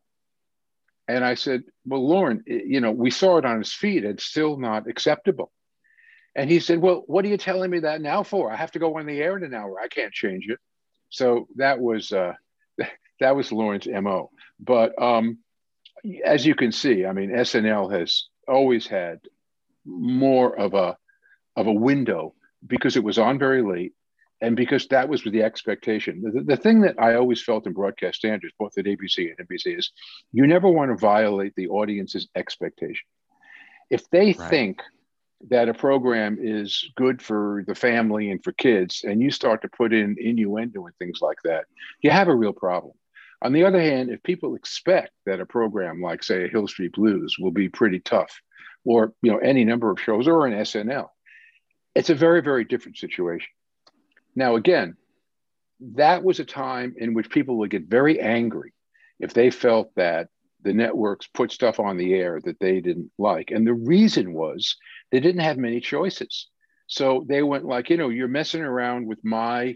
[1.07, 4.03] And I said, "Well, Lorne, you know, we saw it on his feet.
[4.03, 5.51] It's still not acceptable."
[6.35, 8.51] And he said, "Well, what are you telling me that now for?
[8.51, 9.79] I have to go on the air in an hour.
[9.79, 10.59] I can't change it."
[11.09, 12.33] So that was uh,
[13.19, 14.31] that was Lorne's mo.
[14.59, 15.39] But um,
[16.23, 19.19] as you can see, I mean, SNL has always had
[19.85, 20.97] more of a
[21.55, 23.93] of a window because it was on very late
[24.41, 26.21] and because that was the expectation.
[26.21, 29.77] The, the, thing that I always felt in broadcast standards, both at ABC and NBC,
[29.77, 29.91] is
[30.31, 33.05] you never want to violate the audience's expectation.
[33.89, 34.49] If they right.
[34.49, 34.81] think
[35.49, 39.69] that a program is good for the family and for kids, and you start to
[39.69, 41.65] put in innuendo and things like that,
[42.01, 42.93] you have a real problem.
[43.41, 46.91] On the other hand, if people expect that a program like, say, a Hill Street
[46.93, 48.41] Blues will be pretty tough,
[48.83, 51.07] or you know any number of shows, or an SNL,
[51.99, 53.49] it's a very, very different situation.
[54.33, 54.95] Now, again,
[55.95, 58.73] that was a time in which people would get very angry
[59.19, 60.29] if they felt that
[60.61, 63.51] the networks put stuff on the air that they didn't like.
[63.51, 64.77] And the reason was
[65.11, 66.47] they didn't have many choices.
[66.87, 69.75] So they went like, you know, you're messing around with my,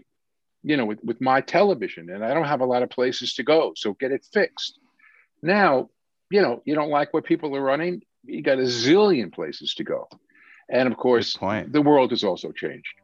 [0.62, 3.42] you know, with, with my television and I don't have a lot of places to
[3.42, 3.74] go.
[3.76, 4.78] So get it fixed.
[5.42, 5.90] Now,
[6.30, 9.84] you know, you don't like what people are running, you got a zillion places to
[9.84, 10.08] go.
[10.70, 12.94] And of course, the world has also changed.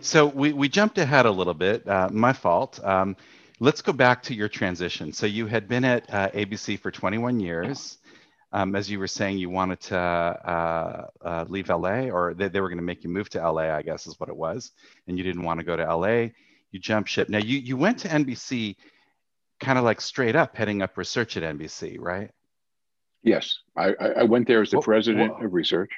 [0.00, 1.86] So we, we jumped ahead a little bit.
[1.86, 2.82] Uh, my fault.
[2.82, 3.16] Um,
[3.60, 5.12] let's go back to your transition.
[5.12, 7.98] So you had been at uh, ABC for 21 years.
[8.52, 12.60] Um, as you were saying, you wanted to uh, uh leave LA, or they, they
[12.60, 14.72] were going to make you move to LA, I guess is what it was,
[15.06, 16.30] and you didn't want to go to LA.
[16.72, 17.28] You jumped ship.
[17.28, 18.74] Now you you went to NBC,
[19.60, 22.32] kind of like straight up, heading up research at NBC, right?
[23.22, 25.90] Yes, I, I went there as the what, president what, of research.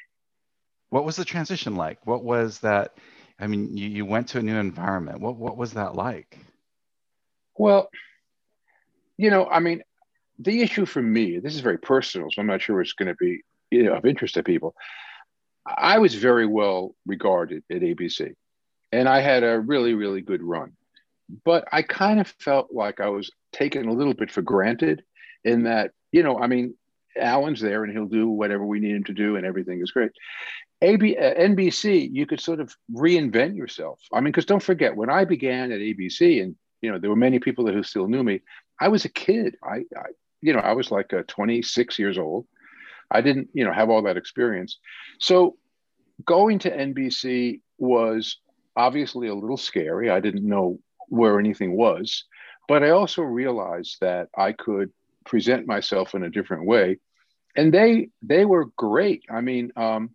[0.91, 2.05] What was the transition like?
[2.07, 2.97] What was that?
[3.39, 5.21] I mean, you, you went to a new environment.
[5.21, 6.39] What what was that like?
[7.57, 7.89] Well,
[9.17, 9.83] you know, I mean,
[10.39, 13.15] the issue for me, this is very personal, so I'm not sure it's going to
[13.15, 14.75] be you know, of interest to people.
[15.67, 18.35] I was very well regarded at ABC,
[18.93, 20.73] and I had a really, really good run.
[21.45, 25.03] But I kind of felt like I was taken a little bit for granted
[25.45, 26.75] in that, you know, I mean,
[27.17, 30.13] Alan's there and he'll do whatever we need him to do, and everything is great.
[30.81, 34.01] AB, uh, NBC, you could sort of reinvent yourself.
[34.13, 37.17] I mean, because don't forget, when I began at ABC, and you know there were
[37.17, 38.41] many people that who still knew me,
[38.81, 39.57] I was a kid.
[39.63, 42.47] I, I you know, I was like uh, 26 years old.
[43.11, 44.79] I didn't, you know, have all that experience.
[45.19, 45.57] So
[46.25, 48.39] going to NBC was
[48.77, 50.11] obviously a little scary.
[50.11, 52.25] I didn't know where anything was,
[52.69, 54.91] but I also realized that I could
[55.25, 56.99] present myself in a different way.
[57.55, 59.25] And they they were great.
[59.31, 60.11] I mean, um,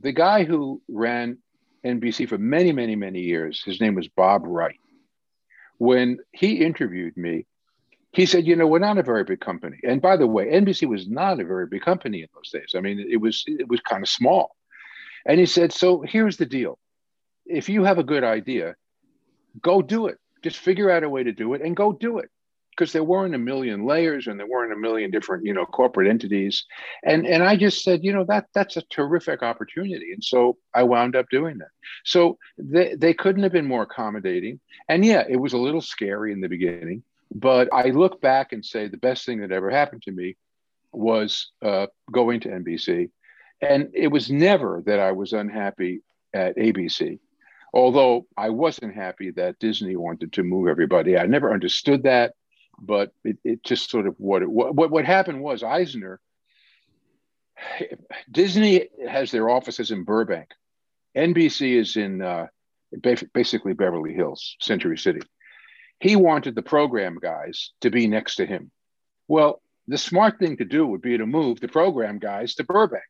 [0.00, 1.38] the guy who ran
[1.84, 4.78] NBC for many, many, many years, his name was Bob Wright.
[5.78, 7.46] When he interviewed me,
[8.12, 10.86] he said, "You know, we're not a very big company." And by the way, NBC
[10.86, 12.74] was not a very big company in those days.
[12.76, 14.56] I mean, it was it was kind of small.
[15.24, 16.78] And he said, "So here's the deal:
[17.46, 18.76] if you have a good idea,
[19.62, 20.18] go do it.
[20.42, 22.30] Just figure out a way to do it and go do it."
[22.80, 26.08] Because there weren't a million layers and there weren't a million different, you know, corporate
[26.08, 26.64] entities.
[27.04, 30.12] And and I just said, you know, that that's a terrific opportunity.
[30.12, 31.68] And so I wound up doing that.
[32.04, 34.60] So they, they couldn't have been more accommodating.
[34.88, 37.02] And yeah, it was a little scary in the beginning
[37.34, 40.36] but I look back and say the best thing that ever happened to me
[40.92, 43.10] was uh, going to NBC.
[43.60, 46.00] And it was never that I was unhappy
[46.34, 47.18] at ABC,
[47.72, 51.16] although I wasn't happy that Disney wanted to move everybody.
[51.16, 52.34] I never understood that,
[52.80, 56.20] but it, it just sort of what it what, what happened was Eisner.
[58.30, 60.48] Disney has their offices in Burbank.
[61.16, 62.46] NBC is in uh,
[63.34, 65.20] basically Beverly Hills, Century City.
[65.98, 68.70] He wanted the program guys to be next to him.
[69.28, 73.02] Well, the smart thing to do would be to move the program guys to Burbank.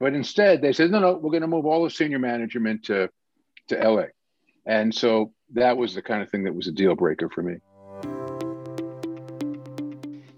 [0.00, 3.10] But instead, they said, no, no, we're going to move all the senior management to,
[3.68, 4.06] to LA.
[4.66, 7.56] And so that was the kind of thing that was a deal breaker for me.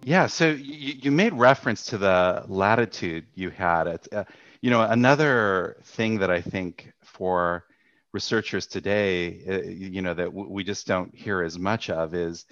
[0.06, 3.88] Yeah, so you, you made reference to the latitude you had.
[3.88, 4.24] At, uh,
[4.62, 7.64] you know, another thing that I think for
[8.12, 12.46] researchers today, uh, you know, that w- we just don't hear as much of is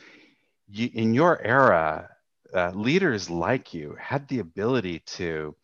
[0.69, 2.11] you, in your era,
[2.55, 5.55] uh, leaders like you had the ability to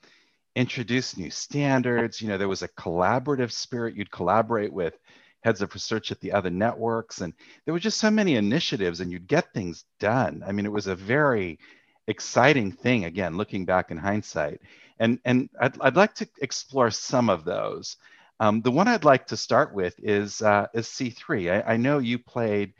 [0.57, 2.21] introduce new standards.
[2.23, 3.97] You know, there was a collaborative spirit.
[3.97, 4.99] You'd collaborate with
[5.43, 9.11] heads of research at the other networks, and there were just so many initiatives, and
[9.13, 10.43] you'd get things done.
[10.47, 11.59] I mean, it was a very
[12.07, 13.05] exciting thing.
[13.05, 14.61] Again, looking back in hindsight,
[14.99, 17.97] and and I'd, I'd like to explore some of those.
[18.41, 21.63] Um, the one I'd like to start with is, uh, is C3.
[21.63, 22.73] I, I, know you played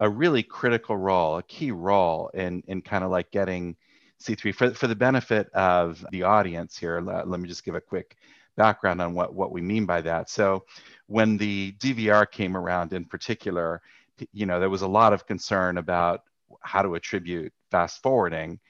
[0.00, 3.74] a really critical role, a key role in, in kind of like getting
[4.20, 7.00] C3 for, for the benefit of the audience here.
[7.00, 8.18] Let, let me just give a quick
[8.56, 10.28] background on what, what we mean by that.
[10.28, 10.66] So
[11.06, 13.80] when the DVR came around in particular,
[14.34, 16.24] you know, there was a lot of concern about
[16.60, 18.60] how to attribute fast forwarding.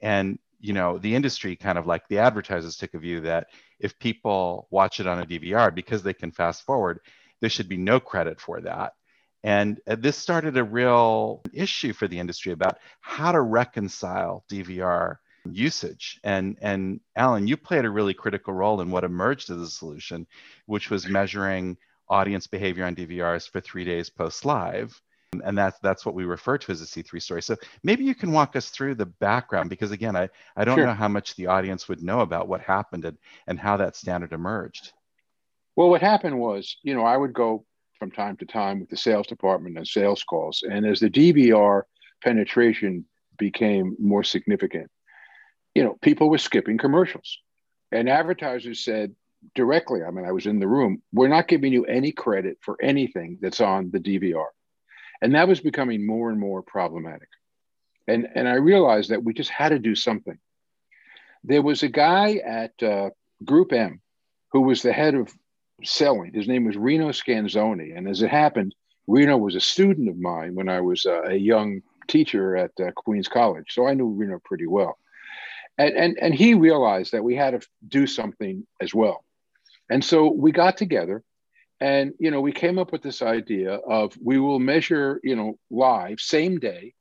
[0.00, 3.98] And you know the industry kind of like the advertisers took a view that if
[3.98, 7.00] people watch it on a dvr because they can fast forward
[7.44, 8.94] there should be no credit for that.
[9.42, 15.16] And uh, this started a real issue for the industry about how to reconcile dvr
[15.50, 16.18] usage.
[16.24, 20.26] And and alan you played a really critical role in what emerged as a solution
[20.64, 21.76] which was measuring
[22.08, 24.98] audience behavior on dvrs for three days post live
[25.44, 27.42] and that's that's what we refer to as a C3 story.
[27.42, 30.86] So maybe you can walk us through the background because again, I, I don't sure.
[30.86, 34.32] know how much the audience would know about what happened and, and how that standard
[34.32, 34.92] emerged.
[35.76, 37.64] Well, what happened was, you know, I would go
[37.98, 40.62] from time to time with the sales department and sales calls.
[40.62, 41.82] And as the DVR
[42.22, 43.04] penetration
[43.38, 44.90] became more significant,
[45.74, 47.38] you know, people were skipping commercials.
[47.90, 49.14] And advertisers said
[49.54, 52.76] directly, I mean, I was in the room, we're not giving you any credit for
[52.80, 54.46] anything that's on the DVR.
[55.22, 57.28] And that was becoming more and more problematic.
[58.06, 60.38] And, and I realized that we just had to do something.
[61.42, 63.10] There was a guy at uh,
[63.44, 64.00] Group M
[64.52, 65.32] who was the head of
[65.82, 66.32] selling.
[66.32, 67.96] His name was Rino Scanzoni.
[67.96, 68.74] And as it happened,
[69.06, 72.90] Rino was a student of mine when I was uh, a young teacher at uh,
[72.92, 73.66] Queens College.
[73.70, 74.98] So I knew Rino pretty well.
[75.76, 79.24] And, and, and he realized that we had to do something as well.
[79.90, 81.22] And so we got together
[81.80, 85.58] and you know we came up with this idea of we will measure you know
[85.70, 86.94] live same day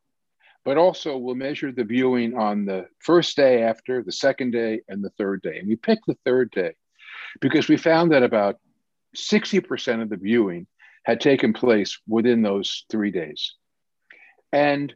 [0.66, 5.04] but also we'll measure the viewing on the first day after the second day and
[5.04, 5.60] the third day.
[5.60, 6.74] And we picked the third day
[7.42, 8.58] because we found that about
[9.16, 10.68] 60% of the viewing
[11.04, 13.56] had taken place within those three days.
[14.54, 14.94] And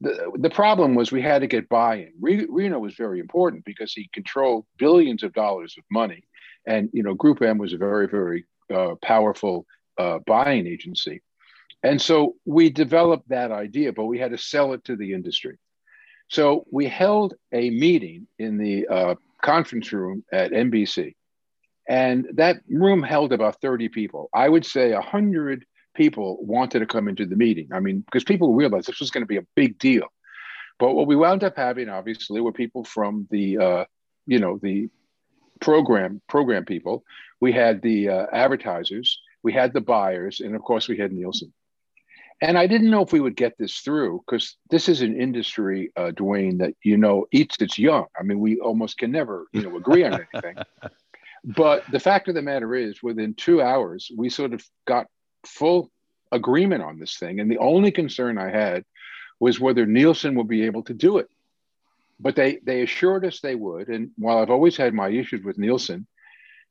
[0.00, 2.12] the, the problem was we had to get buy-in.
[2.20, 6.24] Rino was very important because he controlled billions of dollars of money.
[6.66, 9.66] And you know group m was a very very uh, powerful
[9.98, 11.22] uh, buying agency.
[11.82, 15.58] And so we developed that idea, but we had to sell it to the industry.
[16.28, 21.14] So we held a meeting in the uh, conference room at NBC.
[21.86, 24.30] And that room held about 30 people.
[24.32, 27.68] I would say 100 people wanted to come into the meeting.
[27.72, 30.06] I mean, because people realized this was going to be a big deal.
[30.78, 33.84] But what we wound up having, obviously, were people from the, uh,
[34.26, 34.88] you know, the
[35.64, 37.04] program program people.
[37.40, 41.52] We had the uh, advertisers, we had the buyers, and of course, we had Nielsen.
[42.42, 45.90] And I didn't know if we would get this through because this is an industry,
[45.96, 48.04] uh, Duane, that you know eats its young.
[48.18, 50.56] I mean, we almost can never, you know, agree on anything.
[51.44, 55.06] but the fact of the matter is, within two hours, we sort of got
[55.46, 55.90] full
[56.30, 57.40] agreement on this thing.
[57.40, 58.84] And the only concern I had
[59.40, 61.28] was whether Nielsen would be able to do it.
[62.20, 63.88] But they they assured us they would.
[63.88, 66.06] And while I've always had my issues with Nielsen,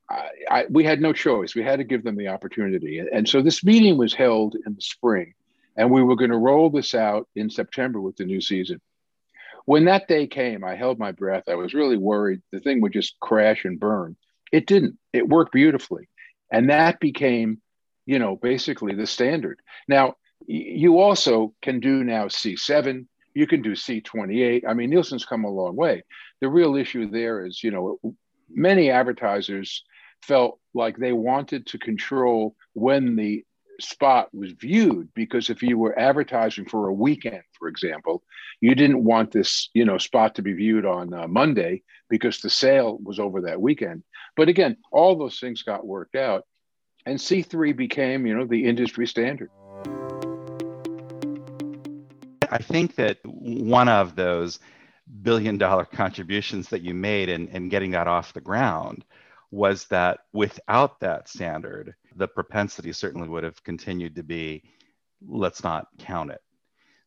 [0.10, 1.56] I, I, we had no choice.
[1.56, 3.00] We had to give them the opportunity.
[3.00, 5.34] And so this meeting was held in the spring,
[5.76, 8.82] and we were going to roll this out in September with the new season.
[9.66, 11.44] When that day came, I held my breath.
[11.48, 14.18] I was really worried the thing would just crash and burn.
[14.52, 14.98] It didn't.
[15.14, 16.10] It worked beautifully.
[16.52, 17.62] And that became,
[18.06, 19.60] you know, basically the standard.
[19.88, 20.16] Now,
[20.46, 24.64] you also can do now C7, you can do C28.
[24.68, 26.04] I mean, Nielsen's come a long way.
[26.42, 28.00] The real issue there is, you know,
[28.50, 29.84] many advertisers
[30.22, 33.44] felt like they wanted to control when the
[33.82, 38.22] spot was viewed because if you were advertising for a weekend for example
[38.62, 42.52] you didn't want this you know spot to be viewed on uh, monday because the
[42.52, 44.04] sale was over that weekend
[44.38, 46.46] but again all those things got worked out
[47.08, 49.50] and c3 became you know the industry standard
[52.54, 54.60] I think that one of those
[55.24, 59.06] billion dollar contributions that you made in, in getting that off the ground
[59.50, 64.64] was that without that standard, the propensity certainly would have continued to be
[65.28, 66.42] let's not count it.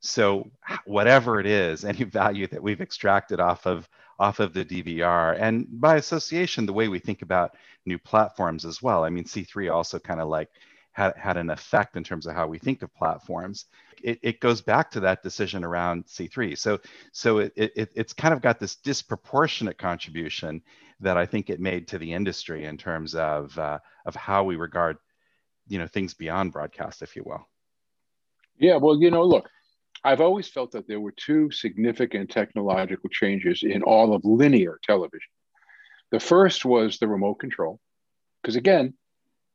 [0.01, 0.51] So
[0.85, 3.89] whatever it is, any value that we've extracted off of
[4.19, 7.53] off of the DVR, and by association, the way we think about
[7.85, 9.05] new platforms as well.
[9.05, 10.49] I mean, C3 also kind of like
[10.97, 13.67] had, had an effect in terms of how we think of platforms.
[14.03, 16.57] It, it goes back to that decision around C3.
[16.57, 16.81] So,
[17.13, 20.63] so it, it, it's kind of got this disproportionate contribution
[21.01, 24.57] that I think it made to the industry in terms of, uh, of how we
[24.57, 24.97] regard,
[25.69, 27.47] you know, things beyond broadcast, if you will.
[28.59, 29.51] Yeah, well, you know, look,
[30.05, 35.31] I've always felt that there were two significant technological changes in all of linear television.
[36.11, 37.81] The first was the remote control,
[38.41, 38.95] because again,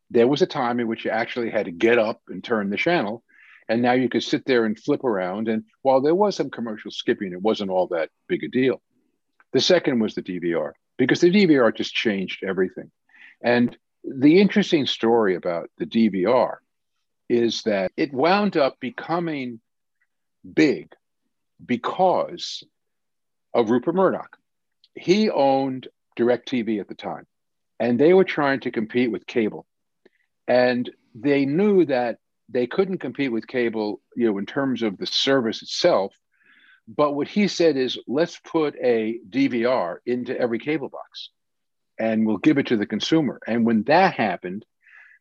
[0.09, 2.77] there was a time in which you actually had to get up and turn the
[2.77, 3.23] channel.
[3.71, 5.47] And now you could sit there and flip around.
[5.47, 8.81] And while there was some commercial skipping, it wasn't all that big a deal.
[9.53, 12.91] The second was the DVR, because the DVR just changed everything.
[13.41, 16.55] And the interesting story about the DVR
[17.29, 19.61] is that it wound up becoming
[20.53, 20.91] big
[21.65, 22.65] because
[23.53, 24.35] of Rupert Murdoch.
[24.95, 25.87] He owned
[26.19, 27.25] DirecTV at the time,
[27.79, 29.65] and they were trying to compete with cable.
[30.45, 32.17] And they knew that
[32.51, 36.13] they couldn't compete with cable, you know, in terms of the service itself.
[36.87, 41.29] But what he said is, let's put a DVR into every cable box
[41.99, 43.39] and we'll give it to the consumer.
[43.47, 44.65] And when that happened,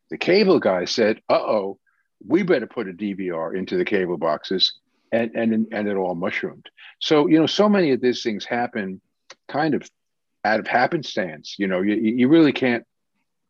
[0.09, 1.79] the cable guy said, uh oh,
[2.25, 4.73] we better put a DVR into the cable boxes.
[5.13, 6.69] And, and, and it all mushroomed.
[6.99, 9.01] So, you know, so many of these things happen
[9.49, 9.85] kind of
[10.45, 11.55] out of happenstance.
[11.59, 12.85] You know, you, you really can't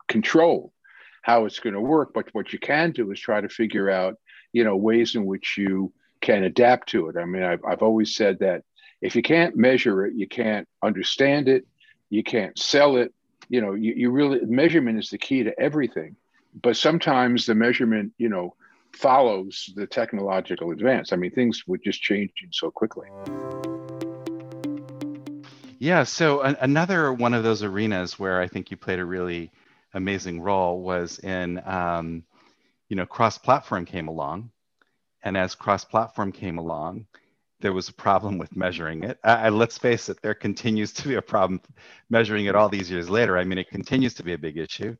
[0.07, 0.73] control
[1.21, 2.13] how it's going to work.
[2.13, 4.15] But what you can do is try to figure out,
[4.53, 7.17] you know, ways in which you can adapt to it.
[7.17, 8.63] I mean, I've, I've always said that
[9.01, 11.65] if you can't measure it, you can't understand it,
[12.09, 13.13] you can't sell it.
[13.49, 16.15] You know, you, you really measurement is the key to everything.
[16.61, 18.55] But sometimes the measurement, you know,
[18.93, 21.13] follows the technological advance.
[21.13, 23.07] I mean, things would just change so quickly.
[25.79, 26.03] Yeah.
[26.03, 29.49] So an- another one of those arenas where I think you played a really
[29.93, 32.23] amazing role was in, um,
[32.89, 34.51] you know, cross-platform came along,
[35.23, 37.05] and as cross-platform came along,
[37.61, 39.19] there was a problem with measuring it.
[39.23, 41.61] Uh, let's face it, there continues to be a problem
[42.09, 43.37] measuring it all these years later.
[43.37, 44.95] I mean, it continues to be a big issue.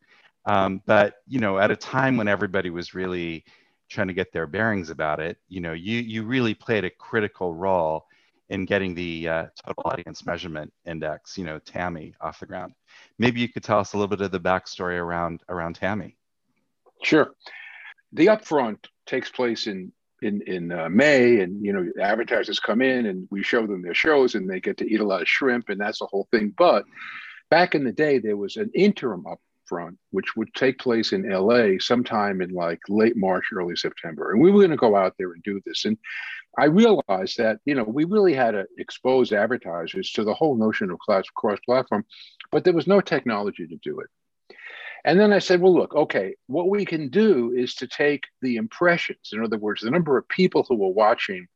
[0.45, 3.43] Um, but you know, at a time when everybody was really
[3.89, 7.53] trying to get their bearings about it, you know, you you really played a critical
[7.53, 8.05] role
[8.51, 12.73] in getting the uh, total audience measurement index, you know, TAMI, off the ground.
[13.17, 16.17] Maybe you could tell us a little bit of the backstory around around TAMI.
[17.01, 17.31] Sure.
[18.11, 23.05] The upfront takes place in in in uh, May, and you know, advertisers come in
[23.05, 25.69] and we show them their shows, and they get to eat a lot of shrimp,
[25.69, 26.53] and that's the whole thing.
[26.57, 26.83] But
[27.49, 29.25] back in the day, there was an interim
[29.71, 34.41] upfront, which would take place in LA sometime in like late March, early September, and
[34.41, 35.85] we were going to go out there and do this.
[35.85, 35.97] And
[36.57, 40.91] I realized that you know we really had to expose advertisers to the whole notion
[40.91, 42.05] of cross platform,
[42.51, 44.07] but there was no technology to do it.
[45.03, 48.57] And then I said, well, look, okay, what we can do is to take the
[48.57, 51.47] impressions, in other words, the number of people who were watching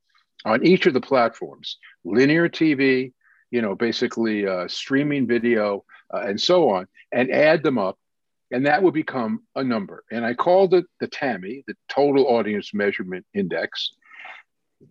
[0.46, 3.14] on each of the platforms linear TV,
[3.52, 7.98] you know, basically uh, streaming video, uh, and so on, and add them up.
[8.52, 10.04] And that would become a number.
[10.12, 13.92] And I called it the TAMI, the Total Audience Measurement Index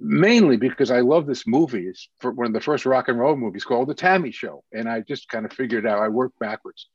[0.01, 1.87] mainly because I love this movie.
[1.87, 4.31] It's one of the first rock and roll movies called The T.A.M.I.
[4.31, 4.65] Show.
[4.73, 6.89] And I just kind of figured out I worked backwards.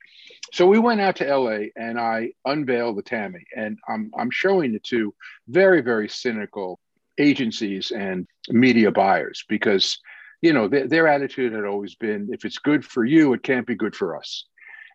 [0.54, 3.44] So we went out to LA and I unveiled the TAMI.
[3.56, 5.14] And I'm, I'm showing it to
[5.48, 6.80] very, very cynical
[7.18, 10.00] agencies and media buyers because,
[10.42, 13.68] you know, th- their attitude had always been if it's good for you, it can't
[13.68, 14.46] be good for us.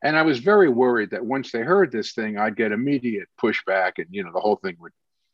[0.04, 3.92] And I was very worried that once they heard this thing, I'd get immediate pushback
[3.96, 4.92] and, you know, the whole thing would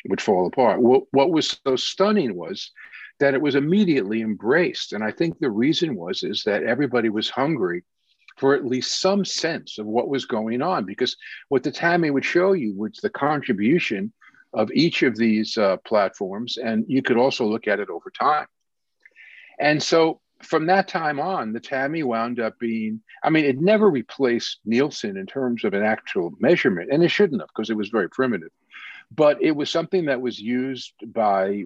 [0.09, 0.81] would fall apart.
[0.81, 2.71] What, what was so stunning was
[3.19, 4.95] that it was immediately embraced.
[4.95, 7.85] And I think the reason was is that everybody was hungry
[8.39, 11.17] for at least some sense of what was going on because
[11.51, 14.11] what the TAMI would show you was the contribution
[14.55, 18.47] of each of these uh, platforms and you could also look at it over time
[19.61, 23.91] and so from that time on the TAMI wound up being i mean it never
[23.91, 27.89] replaced nielsen in terms of an actual measurement and it shouldn't have because it was
[27.89, 28.51] very primitive.
[29.13, 31.65] But it was something that was used by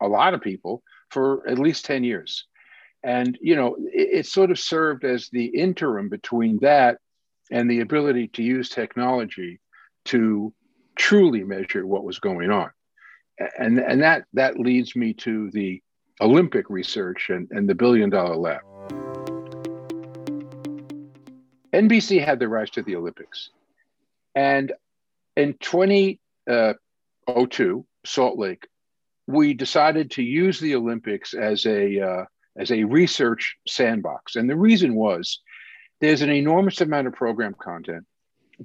[0.00, 2.44] a lot of people for at least 10 years.
[3.02, 6.98] And you know it, it, sort of served as the interim between that
[7.50, 9.60] and the ability to use technology
[10.06, 10.52] to
[10.96, 12.70] truly measure what was going on.
[13.56, 15.80] And and that that leads me to the
[16.20, 18.62] olympic research and, and the billion dollar lab.
[21.72, 23.50] Nbc had the rights to the olympics.
[24.34, 24.72] And
[25.36, 26.74] in 20 uh,
[27.26, 28.66] 02, Salt Lake,
[29.26, 32.24] we decided to use the Olympics as a uh,
[32.56, 35.40] as a research sandbox, and the reason was
[36.00, 38.04] there's an enormous amount of program content.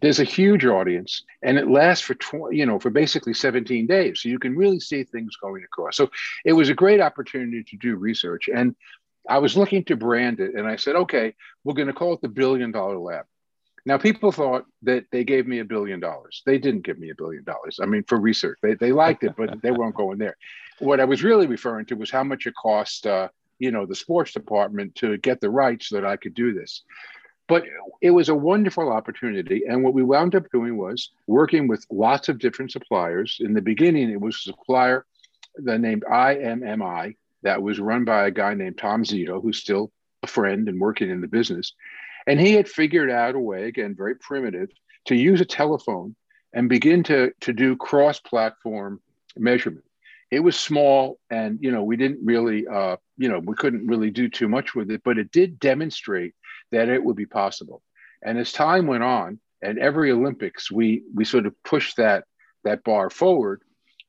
[0.01, 4.21] There's a huge audience, and it lasts for 20, you know for basically 17 days,
[4.21, 5.97] so you can really see things going across.
[5.97, 6.09] So
[6.45, 8.75] it was a great opportunity to do research, and
[9.29, 12.21] I was looking to brand it, and I said, okay, we're going to call it
[12.21, 13.25] the Billion Dollar Lab.
[13.85, 16.41] Now, people thought that they gave me a billion dollars.
[16.45, 17.79] They didn't give me a billion dollars.
[17.81, 20.37] I mean, for research, they, they liked it, but they weren't going there.
[20.79, 23.27] What I was really referring to was how much it cost, uh,
[23.59, 26.83] you know, the sports department to get the rights so that I could do this.
[27.53, 27.65] But
[28.01, 29.61] it was a wonderful opportunity.
[29.69, 33.37] And what we wound up doing was working with lots of different suppliers.
[33.39, 35.05] In the beginning, it was a supplier
[35.59, 39.91] named IMMI that was run by a guy named Tom Zito, who's still
[40.23, 41.73] a friend and working in the business.
[42.25, 44.69] And he had figured out a way, again, very primitive,
[45.05, 46.15] to use a telephone
[46.53, 48.99] and begin to, to do cross platform
[49.37, 49.85] measurement.
[50.31, 54.09] It was small and, you know, we didn't really, uh, you know, we couldn't really
[54.09, 56.33] do too much with it, but it did demonstrate
[56.73, 57.81] that it would be possible.
[58.21, 62.25] And as time went on, and every Olympics, we, we sort of pushed that,
[62.63, 63.61] that bar forward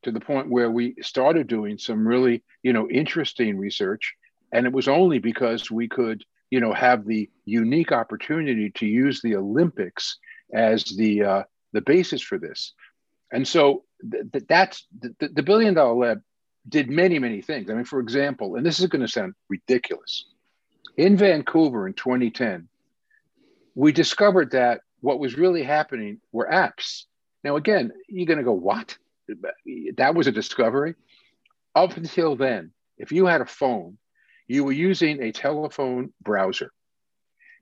[0.03, 4.13] to the point where we started doing some really, you know, interesting research.
[4.51, 9.21] And it was only because we could you know, have the unique opportunity to use
[9.21, 10.17] the Olympics
[10.53, 11.43] as the uh,
[11.73, 12.73] the basis for this.
[13.31, 16.21] And so th- th- that's the, the billion dollar lab
[16.69, 17.69] did many many things.
[17.69, 20.25] I mean, for example, and this is going to sound ridiculous,
[20.97, 22.67] in Vancouver in 2010,
[23.73, 27.03] we discovered that what was really happening were apps.
[27.43, 28.97] Now, again, you're going to go, what?
[29.97, 30.95] That was a discovery.
[31.75, 33.97] Up until then, if you had a phone
[34.47, 36.71] you were using a telephone browser.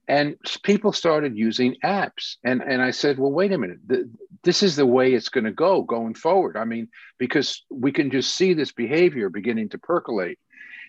[0.07, 2.35] And people started using apps.
[2.43, 3.79] And, and I said, well, wait a minute.
[3.87, 4.09] The,
[4.43, 6.57] this is the way it's going to go going forward.
[6.57, 10.39] I mean, because we can just see this behavior beginning to percolate.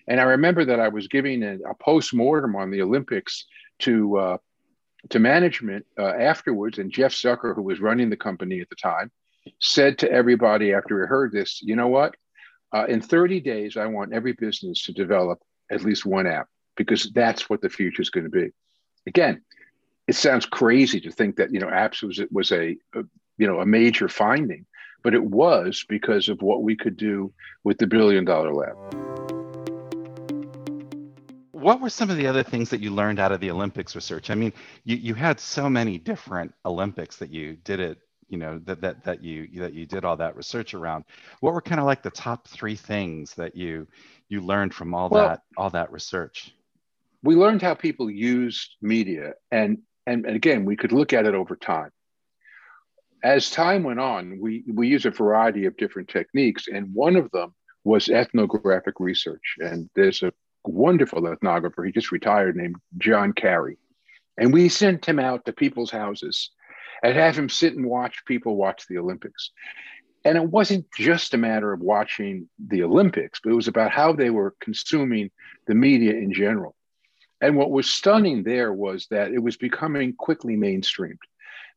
[0.07, 3.45] And I remember that I was giving a, a post mortem on the Olympics
[3.79, 4.37] to, uh,
[5.09, 6.77] to management uh, afterwards.
[6.77, 9.11] And Jeff Zucker, who was running the company at the time,
[9.59, 12.15] said to everybody after he heard this, you know what?
[12.73, 15.39] Uh, in 30 days, I want every business to develop
[15.71, 18.49] at least one app because that's what the future is going to be.
[19.07, 19.41] Again,
[20.07, 23.03] it sounds crazy to think that you know apps was was a, a
[23.37, 24.65] you know a major finding,
[25.03, 27.33] but it was because of what we could do
[27.63, 29.14] with the billion dollar lab.
[31.65, 34.29] What were some of the other things that you learned out of the Olympics research?
[34.29, 34.53] I mean,
[34.83, 37.97] you, you had so many different Olympics that you did it
[38.29, 41.05] you know that that that you that you did all that research around.
[41.39, 43.87] What were kind of like the top three things that you
[44.29, 46.53] you learned from all well, that all that research?
[47.23, 51.33] We learned how people used media and, and and again we could look at it
[51.33, 51.89] over time.
[53.23, 57.31] As time went on we we use a variety of different techniques and one of
[57.31, 60.31] them was ethnographic research and there's a
[60.67, 63.77] wonderful ethnographer he just retired named john carey
[64.37, 66.51] and we sent him out to people's houses
[67.03, 69.51] and have him sit and watch people watch the Olympics.
[70.23, 74.11] And it wasn't just a matter of watching the Olympics, but it was about how
[74.11, 75.29] they were consuming
[75.67, 76.75] the media in general.
[77.41, 81.19] And what was stunning there was that it was becoming quickly mainstreamed.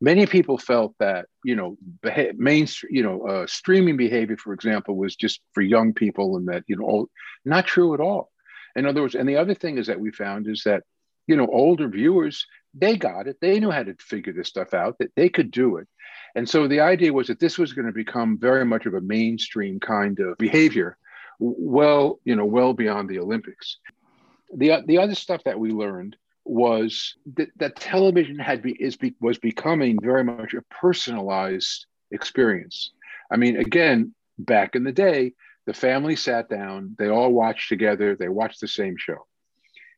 [0.01, 4.97] Many people felt that you know beha- mainstream you know uh, streaming behavior, for example,
[4.97, 7.09] was just for young people, and that you know
[7.45, 8.30] not true at all.
[8.77, 10.85] In other words, and the other thing is that we found is that
[11.27, 14.99] you know older viewers they got it, they knew how to figure this stuff out,
[14.99, 15.89] that they could do it,
[16.35, 19.01] and so the idea was that this was going to become very much of a
[19.01, 20.97] mainstream kind of behavior,
[21.41, 23.79] well you know well beyond the Olympics.
[24.55, 26.16] The the other stuff that we learned
[26.49, 32.93] was that, that television had be, is be, was becoming very much a personalized experience.
[33.31, 35.35] I mean, again, back in the day,
[35.69, 39.27] the family sat down, they all watched together, they watched the same show.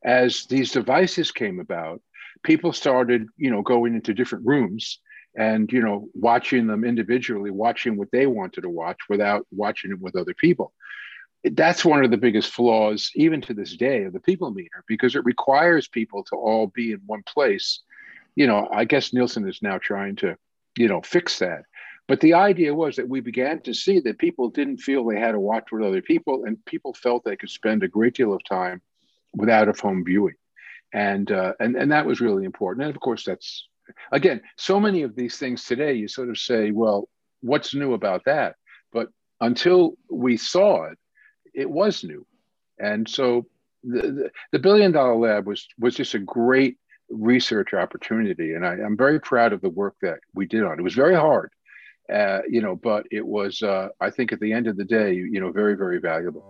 [0.05, 2.03] As these devices came about,
[2.43, 4.99] people started, you know, going into different rooms
[5.37, 10.01] and, you know, watching them individually, watching what they wanted to watch without watching it
[10.01, 10.73] with other people
[11.45, 15.17] that's one of the biggest flaws, even to this day, of the people meter, because
[15.17, 17.81] it requires people to all be in one place.
[18.37, 20.37] You know, I guess Nielsen is now trying to,
[20.77, 21.63] you know, fix that.
[22.11, 25.31] But the idea was that we began to see that people didn't feel they had
[25.31, 28.43] to watch with other people, and people felt they could spend a great deal of
[28.43, 28.83] time
[29.33, 30.35] without of home viewing,
[30.93, 32.85] and uh, and and that was really important.
[32.85, 33.69] And of course, that's
[34.11, 35.93] again, so many of these things today.
[35.93, 37.09] You sort of say, well,
[37.43, 38.57] what's new about that?
[38.93, 40.99] But until we saw it,
[41.55, 42.27] it was new.
[42.81, 43.47] And so
[43.85, 46.77] the, the, the billion dollar lab was was just a great
[47.09, 48.55] research opportunity.
[48.55, 50.81] And I, am very proud of the work that we did on it.
[50.81, 51.53] It was very hard,
[52.11, 55.13] uh, you know, but it was, uh, I think at the end of the day,
[55.15, 56.45] you know, very, very valuable.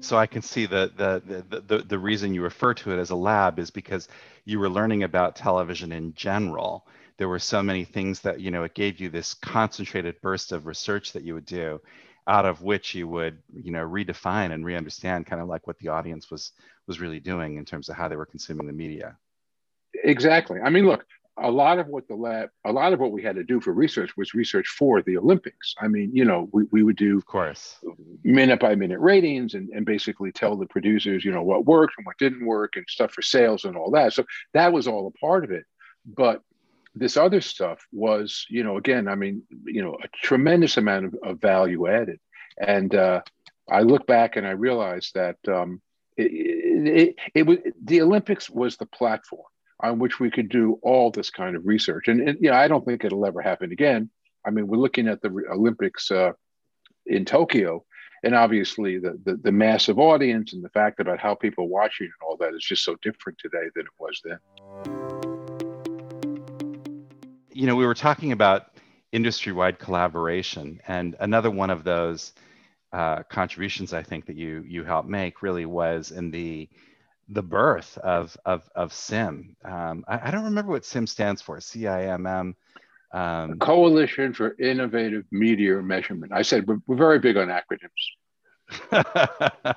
[0.00, 3.10] So I can see that the, the, the, the reason you refer to it as
[3.10, 4.08] a lab is because
[4.44, 6.86] you were learning about television in general.
[7.18, 10.66] There were so many things that, you know, it gave you this concentrated burst of
[10.66, 11.80] research that you would do
[12.26, 15.88] out of which you would you know redefine and re-understand kind of like what the
[15.88, 16.52] audience was
[16.86, 19.16] was really doing in terms of how they were consuming the media
[20.04, 21.04] exactly i mean look
[21.42, 23.72] a lot of what the lab a lot of what we had to do for
[23.72, 25.74] research was research for the olympics.
[25.80, 27.78] I mean you know we, we would do of course.
[28.24, 32.06] minute by minute ratings and, and basically tell the producers you know what worked and
[32.06, 34.12] what didn't work and stuff for sales and all that.
[34.12, 34.24] So
[34.54, 35.64] that was all a part of it.
[36.06, 36.42] But
[36.94, 41.14] this other stuff was, you know, again, I mean, you know, a tremendous amount of,
[41.22, 42.20] of value added.
[42.58, 43.22] And uh,
[43.70, 45.80] I look back and I realized that um,
[46.16, 49.44] it, it, it, it, was the Olympics was the platform
[49.82, 52.08] on which we could do all this kind of research.
[52.08, 54.10] And, and know, I don't think it'll ever happen again.
[54.46, 56.32] I mean, we're looking at the Olympics uh,
[57.06, 57.84] in Tokyo,
[58.24, 62.28] and obviously the, the, the massive audience and the fact about how people watching and
[62.28, 64.38] all that is just so different today than it was then
[67.54, 68.72] you know, we were talking about
[69.12, 72.32] industry-wide collaboration, and another one of those
[72.92, 76.68] uh, contributions I think that you you helped make really was in the
[77.32, 79.54] the birth of of, of CIMM.
[79.64, 81.60] Um, I, I, don't remember what CIMM stands for.
[81.60, 82.54] C I M M.
[83.12, 86.32] Um, Coalition for Innovative Media Measurement.
[86.32, 87.90] I said we're, we're very big on acronyms.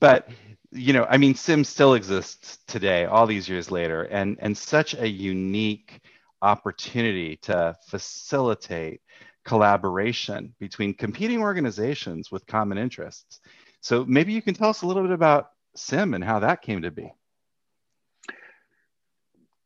[0.00, 0.28] but
[0.72, 4.94] you know, I mean, CIMM still exists today, all these years later, and and such
[4.94, 6.00] a unique
[6.42, 9.00] opportunity to facilitate
[9.44, 13.40] collaboration between competing organizations with common interests.
[13.80, 16.82] So maybe you can tell us a little bit about CIMM and how that came
[16.82, 17.12] to be.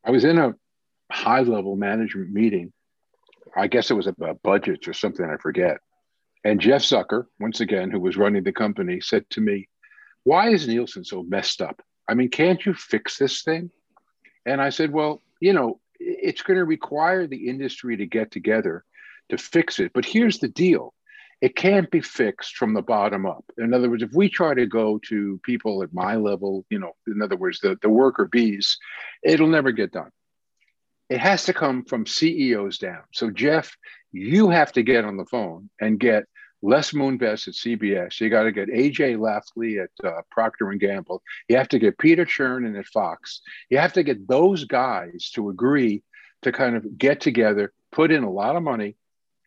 [0.05, 0.55] I was in a
[1.11, 2.73] high level management meeting.
[3.57, 5.79] I guess it was about budgets or something, I forget.
[6.45, 9.69] And Jeff Zucker, once again, who was running the company, said to me,
[10.25, 11.83] Why is Nielsen so messed up?
[12.09, 13.71] I mean, can't you fix this thing?
[14.47, 18.85] And I said, Well, you know, it's going to require the industry to get together
[19.29, 19.93] to fix it.
[19.93, 20.95] But here's the deal
[21.41, 23.45] it can't be fixed from the bottom up.
[23.57, 26.93] In other words, if we try to go to people at my level, you know,
[27.07, 28.77] in other words, the, the worker bees,
[29.23, 30.11] it'll never get done.
[31.09, 33.03] It has to come from CEOs down.
[33.13, 33.77] So, Jeff,
[34.13, 36.25] you have to get on the phone and get
[36.63, 38.21] Les Moonves at CBS.
[38.21, 41.23] You got to get AJ Lafley at uh, Procter and Gamble.
[41.49, 43.41] You have to get Peter Chernin at Fox.
[43.71, 46.03] You have to get those guys to agree
[46.43, 48.97] to kind of get together, put in a lot of money,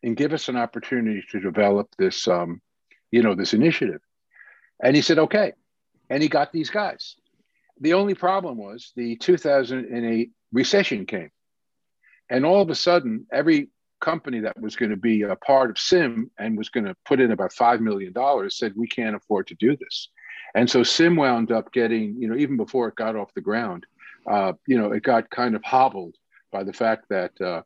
[0.04, 2.62] and give us an opportunity to develop this, um,
[3.12, 4.02] you know, this initiative.
[4.84, 5.54] And he said, okay.
[6.10, 7.16] And he got these guys.
[7.80, 11.32] The only problem was the 2008 recession came.
[12.30, 13.70] And all of a sudden, every
[14.02, 17.22] company that was going to be a part of CIMM and was going to put
[17.22, 18.14] in about $5 million
[18.50, 20.10] said, we can't afford to do this.
[20.54, 23.86] And so CIMM wound up getting, you know, even before it got off the ground,
[24.30, 26.16] uh, you know, it got kind of hobbled
[26.52, 27.62] by the fact that, uh,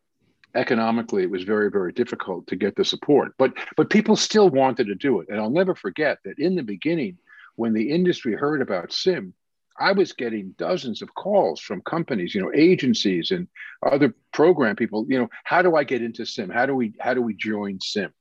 [0.55, 4.87] economically it was very very difficult to get the support but but people still wanted
[4.87, 5.27] to do it.
[5.29, 7.17] And i'll never forget that in the beginning
[7.55, 9.33] when the industry heard about CIMM
[9.79, 13.47] i was getting dozens of calls from companies you know agencies and
[13.85, 16.51] other program people you know how do i get into CIMM?
[16.51, 18.11] How do we how do we join CIMM?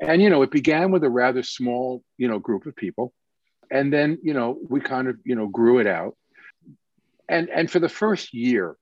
[0.00, 3.12] And you know it began with a rather small you know group of people.
[3.70, 6.16] And then you know we kind of you know grew it out.
[7.28, 8.76] And and for the first year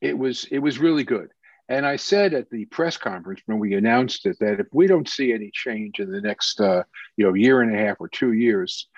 [0.00, 1.30] it was it was really good
[1.70, 5.08] and I said at the press conference when we announced it that if we don't
[5.08, 6.82] see any change in the next, uh,
[7.16, 8.88] you know, year and a half or two years,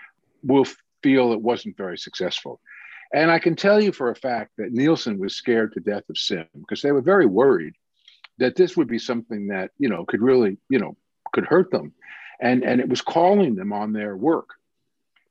[0.43, 0.66] we'll
[1.03, 2.61] feel it wasn't very successful.
[3.12, 6.16] And I can tell you for a fact that Nielsen was scared to death of
[6.16, 7.75] CIMM because they were very worried
[8.39, 10.97] that this would be something that you know could really you know
[11.35, 11.93] could hurt them,
[12.41, 14.49] and and it was calling them on their work.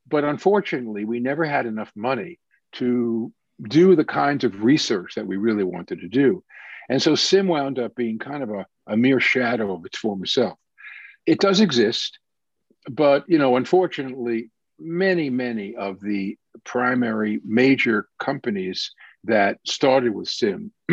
[0.08, 2.38] But unfortunately, we never had enough money
[2.74, 6.44] to do the kinds of research that we really wanted to do.
[6.88, 10.26] And so CIMM wound up being kind of a, a mere shadow of its former
[10.26, 10.58] self.
[11.26, 12.18] It does exist,
[12.90, 18.92] but you know, unfortunately, many, many of the primary major companies
[19.24, 20.70] that started with CIMM,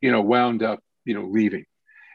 [0.00, 1.64] you know, wound up, you know, leaving.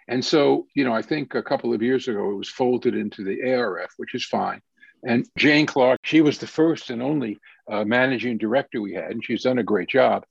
[0.10, 3.24] And so, you know, I think a couple of years ago it was folded into
[3.24, 4.62] the ARF, which is fine.
[5.04, 7.38] And Jane Clark, she was the first and only
[7.70, 10.26] uh, managing director we had, and she's done a great job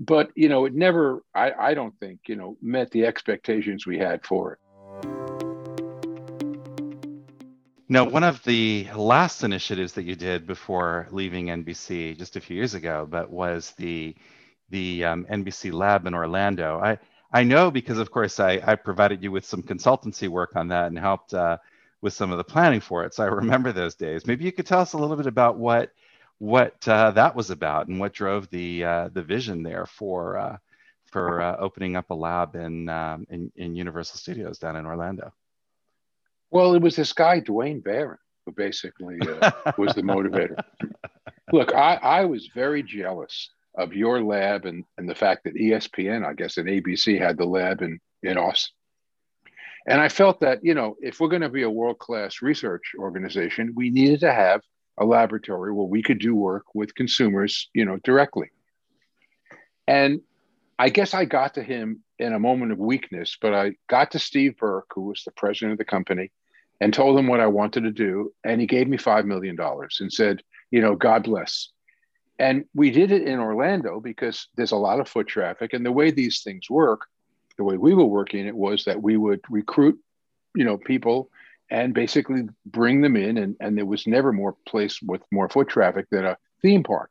[0.00, 3.98] but you know it never I, I don't think you know met the expectations we
[3.98, 4.58] had for it.
[7.88, 12.56] Now one of the last initiatives that you did before leaving nbc just a few
[12.56, 14.16] years ago but was the
[14.70, 16.80] the um, nbc lab in orlando.
[16.82, 16.98] I
[17.32, 20.86] i know because of course I, I provided you with some consultancy work on that
[20.86, 21.58] and helped uh,
[22.00, 24.26] with some of the planning for it so i remember those days.
[24.26, 25.92] Maybe you could tell us a little bit about what
[26.40, 30.56] what uh, that was about and what drove the uh, the vision there for uh,
[31.10, 35.32] for uh, opening up a lab in, um, in, in Universal Studios down in Orlando.
[36.50, 38.16] Well, it was this guy Duane Varan
[38.46, 40.62] who basically uh, was the motivator.
[41.52, 46.24] Look, I, I was very jealous of your lab and, and the fact that ESPN,
[46.24, 48.72] I guess, and ABC had the lab in, in Austin.
[49.86, 52.92] And I felt that, you know, if we're going to be a world class research
[52.98, 54.60] organization, we needed to have
[55.00, 58.50] a laboratory where we could do work with consumers, you know, directly.
[59.88, 60.20] And
[60.78, 64.18] I guess I got to him in a moment of weakness, but I got to
[64.18, 66.30] Steve Burke, who was the president of the company,
[66.80, 68.32] and told him what I wanted to do.
[68.44, 71.70] And he gave me $5 million and said, you know, God bless.
[72.38, 75.72] And we did it in Orlando because there's a lot of foot traffic.
[75.72, 77.06] And the way these things work,
[77.56, 79.98] the way we were working it was that we would recruit,
[80.54, 81.30] you know, people
[81.70, 83.38] and basically bring them in.
[83.38, 87.10] And, and there was never more place with more foot traffic than a theme park.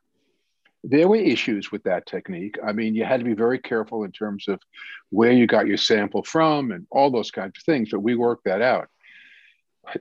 [0.84, 2.58] There were issues with that technique.
[2.66, 4.62] I mean, you had to be very careful in terms of
[5.10, 8.46] where you got your sample from and all those kinds of things, but we worked
[8.46, 8.88] that out.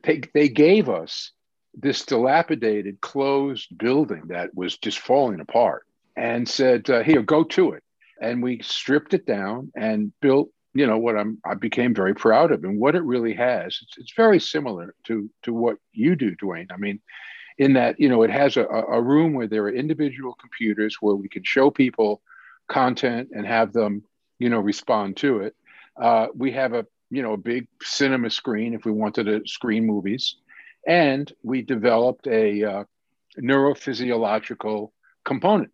[0.04, 1.32] They, they gave us
[1.74, 5.84] this dilapidated, closed building that was just falling apart
[6.16, 7.82] and said, uh, Here, go to it.
[8.20, 12.52] And we stripped it down and built you know what I'm I became very proud
[12.52, 13.80] of and what it really has.
[13.82, 16.68] It's, it's very similar to to what you do, Duane.
[16.70, 17.00] I mean,
[17.58, 21.16] in that you know it has a, a room where there are individual computers where
[21.16, 22.22] we can show people
[22.68, 24.04] content and have them
[24.38, 25.56] you know respond to it.
[26.00, 29.84] Uh, we have a you know a big cinema screen if we wanted to screen
[29.84, 30.36] movies,
[30.86, 32.84] and we developed a uh,
[33.36, 34.92] neurophysiological
[35.24, 35.72] component,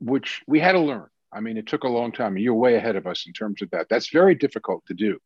[0.00, 2.36] which we had to learn I mean, it took a long time.
[2.36, 3.88] You're way ahead of us in terms of that.
[3.88, 5.18] That's very difficult to do.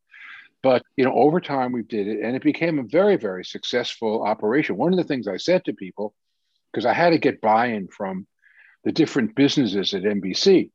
[0.62, 4.22] But you know, over time we did it, and it became a very, very successful
[4.22, 4.76] operation.
[4.76, 6.14] One of the things I said to people,
[6.72, 8.26] because I had to get buy-in from
[8.84, 10.70] the different businesses at NBC,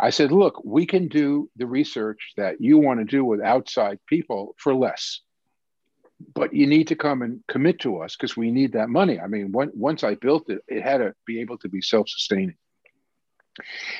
[0.00, 3.98] I said, "Look, we can do the research that you want to do with outside
[4.06, 5.20] people for less,
[6.34, 9.26] but you need to come and commit to us because we need that money." I
[9.26, 12.56] mean, when, once I built it, it had to be able to be self-sustaining.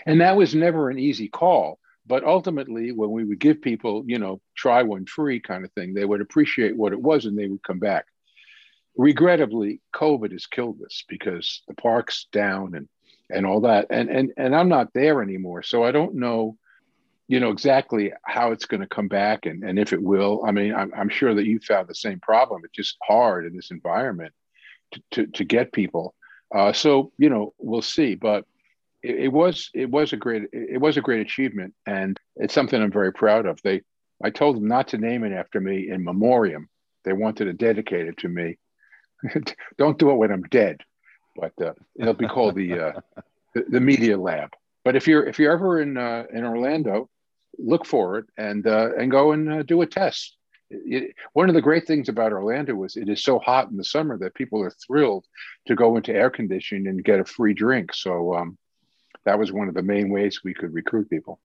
[0.06, 1.78] And that was never an easy call.
[2.06, 5.92] But ultimately, when we would give people, you know, try one free kind of thing,
[5.92, 8.06] they would appreciate what it was and they would come back.
[8.96, 12.88] Regrettably, COVID has killed this because the park's down and
[13.30, 13.88] and all that.
[13.90, 15.62] And and and I'm not there anymore.
[15.62, 16.56] So I don't know,
[17.28, 20.42] you know, exactly how it's going to come back and, and if it will.
[20.46, 22.62] I mean, I'm, I'm sure that you found the same problem.
[22.64, 24.32] It's just hard in this environment
[24.92, 26.14] to, to, to get people.
[26.54, 28.14] Uh, so, you know, we'll see.
[28.14, 28.46] But
[29.02, 32.80] it, it, was it was a great it was a great achievement, and it's something
[32.80, 33.60] I'm very proud of.
[33.62, 33.82] They
[34.22, 36.68] I told them not to name it after me in memoriam.
[37.04, 38.58] They wanted to dedicate it to me.
[39.78, 40.80] Don't do it when I'm dead,
[41.36, 42.92] but uh, it'll be called the, uh,
[43.54, 44.50] the, the Media Lab.
[44.84, 47.08] But if you're if you're ever in uh, in Orlando,
[47.58, 50.36] look for it and uh, and go and uh, do a test.
[50.70, 53.84] It, one of the great things about Orlando was it is so hot in the
[53.84, 55.24] summer that people are thrilled
[55.66, 57.94] to go into air conditioning and get a free drink.
[57.94, 58.58] So um,
[59.24, 61.40] that was one of the main ways we could recruit people.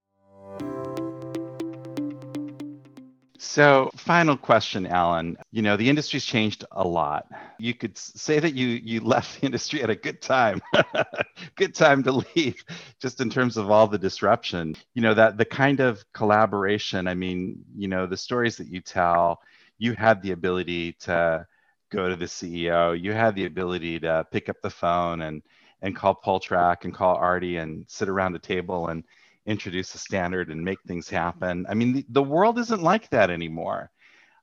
[3.54, 5.38] So, final question, Alan.
[5.52, 7.28] You know, the industry's changed a lot.
[7.60, 10.60] You could say that you you left the industry at a good time,
[11.56, 12.64] good time to leave,
[13.00, 14.76] just in terms of all the disruption.
[14.96, 17.08] You know, that the kind of collaboration.
[17.08, 19.42] I mean, you know, the stories that you tell.
[19.78, 21.46] You had the ability to
[21.92, 23.00] go to the CEO.
[23.00, 25.44] You had the ability to pick up the phone and
[25.84, 29.04] and call Poltrak and call Artie and sit around a table and
[29.46, 31.66] introduce a standard and make things happen.
[31.70, 33.92] I mean, the, the world isn't like that anymore.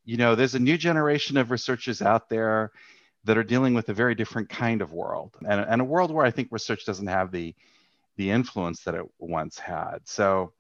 [0.04, 2.70] You know, there's a new generation of researchers out there
[3.24, 6.26] that are dealing with a very different kind of world and, and a world where
[6.26, 7.54] I think research doesn't have the,
[8.16, 10.00] the influence that it once had.
[10.04, 10.52] So,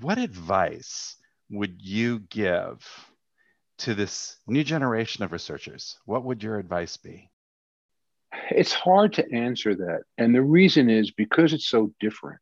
[0.00, 1.16] what advice
[1.50, 2.86] would you give
[3.78, 5.98] to this new generation of researchers?
[6.04, 7.30] What would your advice be?
[8.50, 10.02] It's hard to answer that.
[10.16, 12.40] And the reason is because it's so different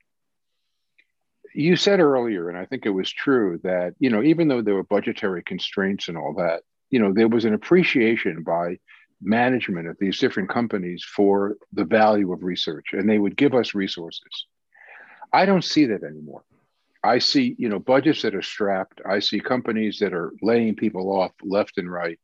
[1.57, 4.75] you said earlier, and I think it was true, that, you know, even though there
[4.75, 8.79] were budgetary constraints and all that, you know, there was an appreciation by
[9.23, 13.75] management of these different companies for the value of research, and they would give us
[13.75, 14.47] resources.
[15.33, 16.45] I don't see that anymore.
[17.03, 19.01] I see, you know, budgets that are strapped.
[19.09, 22.19] I see companies that are laying people off left and right.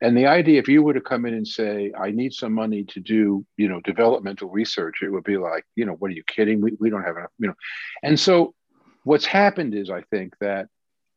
[0.00, 2.84] And the idea, if you were to come in and say, I need some money
[2.84, 6.22] to do, you know, developmental research, it would be like, you know, what are you
[6.24, 6.60] kidding?
[6.60, 7.54] We, we don't have enough, you know.
[8.02, 8.54] And so
[9.02, 10.68] what's happened is I think that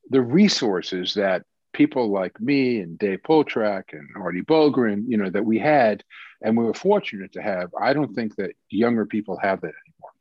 [0.09, 5.45] the resources that people like me and Dave Poltrak and Artie Bulgrin, you know, that
[5.45, 6.03] we had
[6.41, 10.11] and we were fortunate to have, I don't think that younger people have that anymore.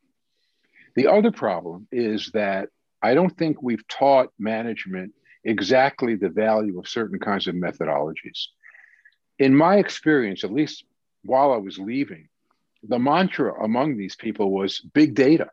[0.96, 2.68] The other problem is that
[3.02, 5.12] I don't think we've taught management
[5.44, 8.46] exactly the value of certain kinds of methodologies.
[9.38, 10.84] In my experience, at least
[11.22, 12.28] while I was leaving,
[12.82, 15.50] the mantra among these people was big data.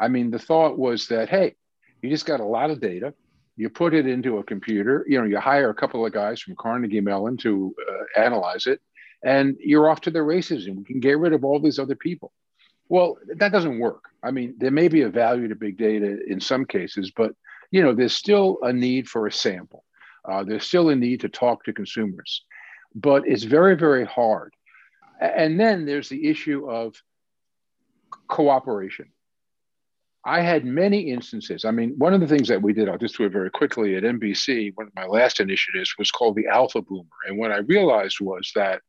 [0.00, 1.54] I mean, the thought was that, hey,
[2.02, 3.14] you just got a lot of data.
[3.56, 6.54] You put it into a computer, you know, you hire a couple of guys from
[6.56, 8.80] Carnegie Mellon to uh, analyze it,
[9.24, 11.96] and you're off to the races and we can get rid of all these other
[11.96, 12.32] people.
[12.88, 14.04] Well, that doesn't work.
[14.22, 17.32] I mean, there may be a value to big data in some cases, but
[17.70, 19.84] you know, there's still a need for a sample.
[20.28, 22.44] Uh, there's still a need to talk to consumers,
[22.94, 24.52] but it's very, very hard.
[25.20, 26.94] And then there's the issue of
[28.28, 29.06] cooperation.
[30.24, 31.64] I had many instances.
[31.64, 33.96] I mean, one of the things that we did, I'll just do it very quickly
[33.96, 37.08] at NBC, one of my last initiatives was called the Alpha Boomer.
[37.26, 38.82] And what I realized was that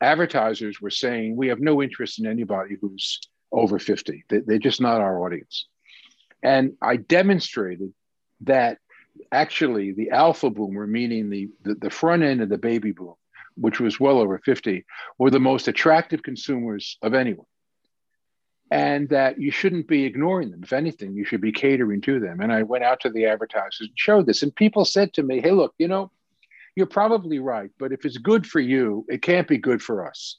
[0.00, 3.20] advertisers were saying, we have no interest in anybody who's
[3.52, 4.24] over 50.
[4.28, 5.66] They're just not our audience.
[6.42, 7.92] And I demonstrated
[8.42, 8.78] that
[9.32, 13.14] actually the Alpha Boomer, meaning the, the, the front end of the baby boom,
[13.56, 14.84] which was well over 50,
[15.18, 17.46] were the most attractive consumers of anyone
[18.70, 20.62] and that you shouldn't be ignoring them.
[20.62, 22.40] If anything, you should be catering to them.
[22.40, 25.40] And I went out to the advertisers and showed this, and people said to me,
[25.40, 26.10] "Hey, look, you know,
[26.74, 30.38] you're probably right, but if it's good for you, it can't be good for us."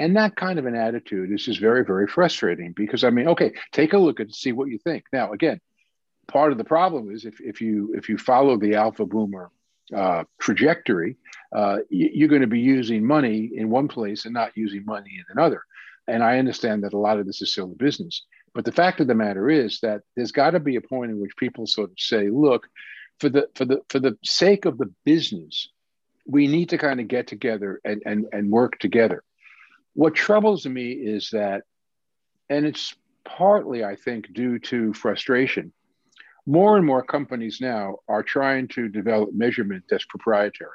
[0.00, 3.52] And that kind of an attitude is just very, very frustrating because I mean, okay,
[3.72, 5.04] take a look and see what you think.
[5.12, 5.60] Now, again,
[6.28, 9.50] part of the problem is if, if you if you follow the alpha boomer
[9.94, 11.16] uh, trajectory,
[11.54, 15.24] uh, you're going to be using money in one place and not using money in
[15.30, 15.62] another.
[16.06, 18.24] And I understand that a lot of this is still a business.
[18.54, 21.20] But the fact of the matter is that there's got to be a point in
[21.20, 22.68] which people sort of say, look,
[23.20, 25.68] for the for the for the sake of the business,
[26.26, 29.22] we need to kind of get together and, and, and work together.
[29.94, 31.62] What troubles me is that,
[32.48, 35.72] and it's partly, I think, due to frustration,
[36.48, 40.70] more and more companies now are trying to develop measurement that's proprietary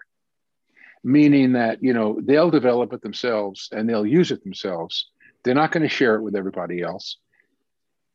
[1.04, 5.08] meaning that you know they'll develop it themselves and they'll use it themselves
[5.44, 7.18] they're not going to share it with everybody else.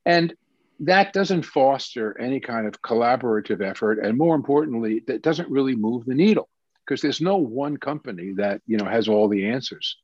[0.05, 0.35] And
[0.81, 3.99] that doesn't foster any kind of collaborative effort.
[3.99, 6.49] And more importantly, that doesn't really move the needle
[6.85, 9.97] because there's no one company that, you know, has all the answers.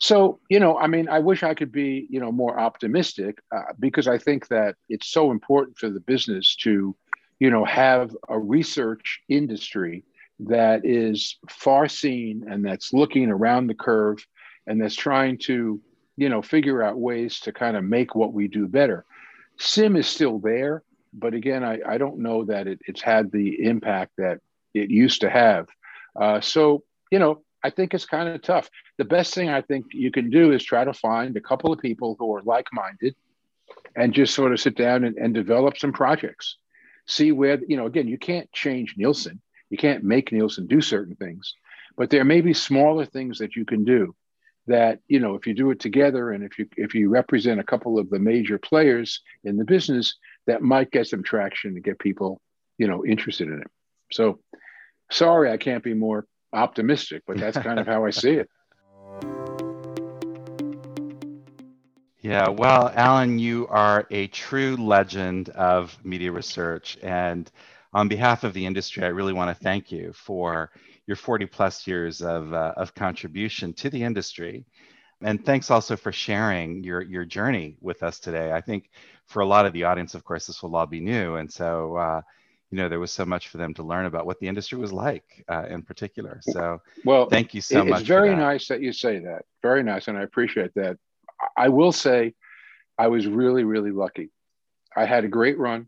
[0.00, 3.72] So, you know, I mean, I wish I could be, you know, more optimistic uh,
[3.78, 6.96] because I think that it's so important for the business to,
[7.38, 10.04] you know, have a research industry
[10.40, 14.26] that is far seen and that's looking around the curve
[14.66, 15.80] and that's trying to
[16.20, 19.06] you know, figure out ways to kind of make what we do better.
[19.58, 20.82] CIMM is still there,
[21.14, 24.40] but again, I, I don't know that it, it's had the impact that
[24.74, 25.68] it used to have.
[26.20, 28.70] Uh, so, you know, I think it's kind of tough.
[28.98, 31.80] The best thing I think you can do is try to find a couple of
[31.80, 33.14] people who are like minded
[33.96, 36.56] and just sort of sit down and, and develop some projects.
[37.06, 39.40] see where, you know, again, you can't change Nielsen.
[39.68, 41.54] You can't make Nielsen do certain things,
[41.96, 44.14] but there may be smaller things that you can do
[44.66, 47.64] that, you know, if you do it together and if you if you represent a
[47.64, 51.98] couple of the major players in the business, that might get some traction to get
[51.98, 52.40] people,
[52.78, 53.70] you know, interested in it.
[54.12, 54.40] So
[55.10, 58.48] sorry I can't be more optimistic, but that's kind of how I see it.
[62.22, 66.98] Yeah, well, Alan, you are a true legend of media research.
[67.02, 67.50] And
[67.94, 70.70] on behalf of the industry, I really want to thank you for
[71.06, 74.66] your 40 plus years of, uh, of contribution to the industry.
[75.22, 78.52] And thanks also for sharing your, your journey with us today.
[78.52, 78.90] I think
[79.24, 81.36] for a lot of the audience, of course, this will all be new.
[81.36, 82.20] And so, uh,
[82.70, 84.92] you know, there was so much for them to learn about what the industry was
[84.92, 86.40] like uh, in particular.
[86.42, 88.00] So, well, thank you so it's much.
[88.00, 89.42] It's very nice that you say that.
[89.60, 90.06] Very nice.
[90.06, 90.96] And I appreciate that.
[91.56, 92.34] I will say
[92.96, 94.30] I was really, really lucky.
[94.96, 95.86] I had a great run,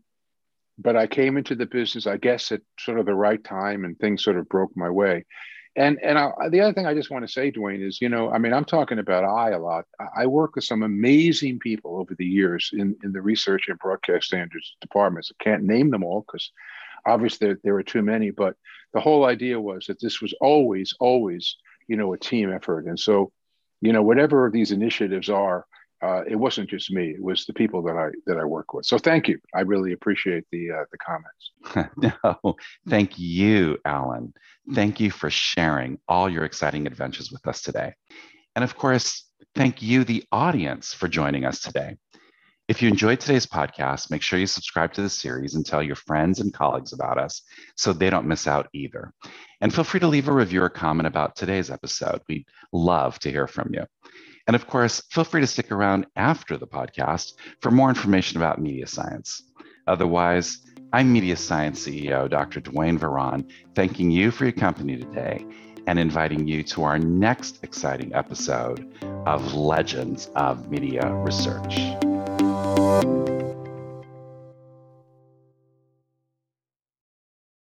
[0.77, 3.97] but I came into the business, I guess, at sort of the right time and
[3.97, 5.25] things sort of broke my way.
[5.75, 8.29] And and I, the other thing I just want to say, Duane, is you know,
[8.29, 9.85] I mean, I'm talking about I a lot.
[10.15, 14.27] I work with some amazing people over the years in, in the research and broadcast
[14.27, 15.31] standards departments.
[15.31, 16.51] I can't name them all because
[17.07, 18.55] obviously there, there were too many, but
[18.93, 21.57] the whole idea was that this was always, always,
[21.87, 22.85] you know, a team effort.
[22.85, 23.31] And so
[23.83, 25.65] you know, whatever these initiatives are,
[26.03, 28.85] uh, it wasn't just me; it was the people that I that I work with.
[28.85, 29.39] So thank you.
[29.55, 32.13] I really appreciate the uh, the comments.
[32.43, 32.55] no,
[32.89, 34.33] thank you, Alan.
[34.73, 37.93] Thank you for sharing all your exciting adventures with us today,
[38.55, 39.25] and of course,
[39.55, 41.95] thank you, the audience, for joining us today.
[42.69, 45.97] If you enjoyed today's podcast, make sure you subscribe to the series and tell your
[45.97, 47.41] friends and colleagues about us
[47.75, 49.11] so they don't miss out either.
[49.59, 52.21] And feel free to leave a review or comment about today's episode.
[52.29, 53.85] We'd love to hear from you.
[54.47, 58.61] And of course, feel free to stick around after the podcast for more information about
[58.61, 59.43] media science.
[59.87, 60.59] Otherwise,
[60.91, 62.59] I'm Media Science CEO Dr.
[62.59, 65.45] Duane Varan, thanking you for your company today
[65.87, 68.93] and inviting you to our next exciting episode
[69.25, 71.79] of Legends of Media Research.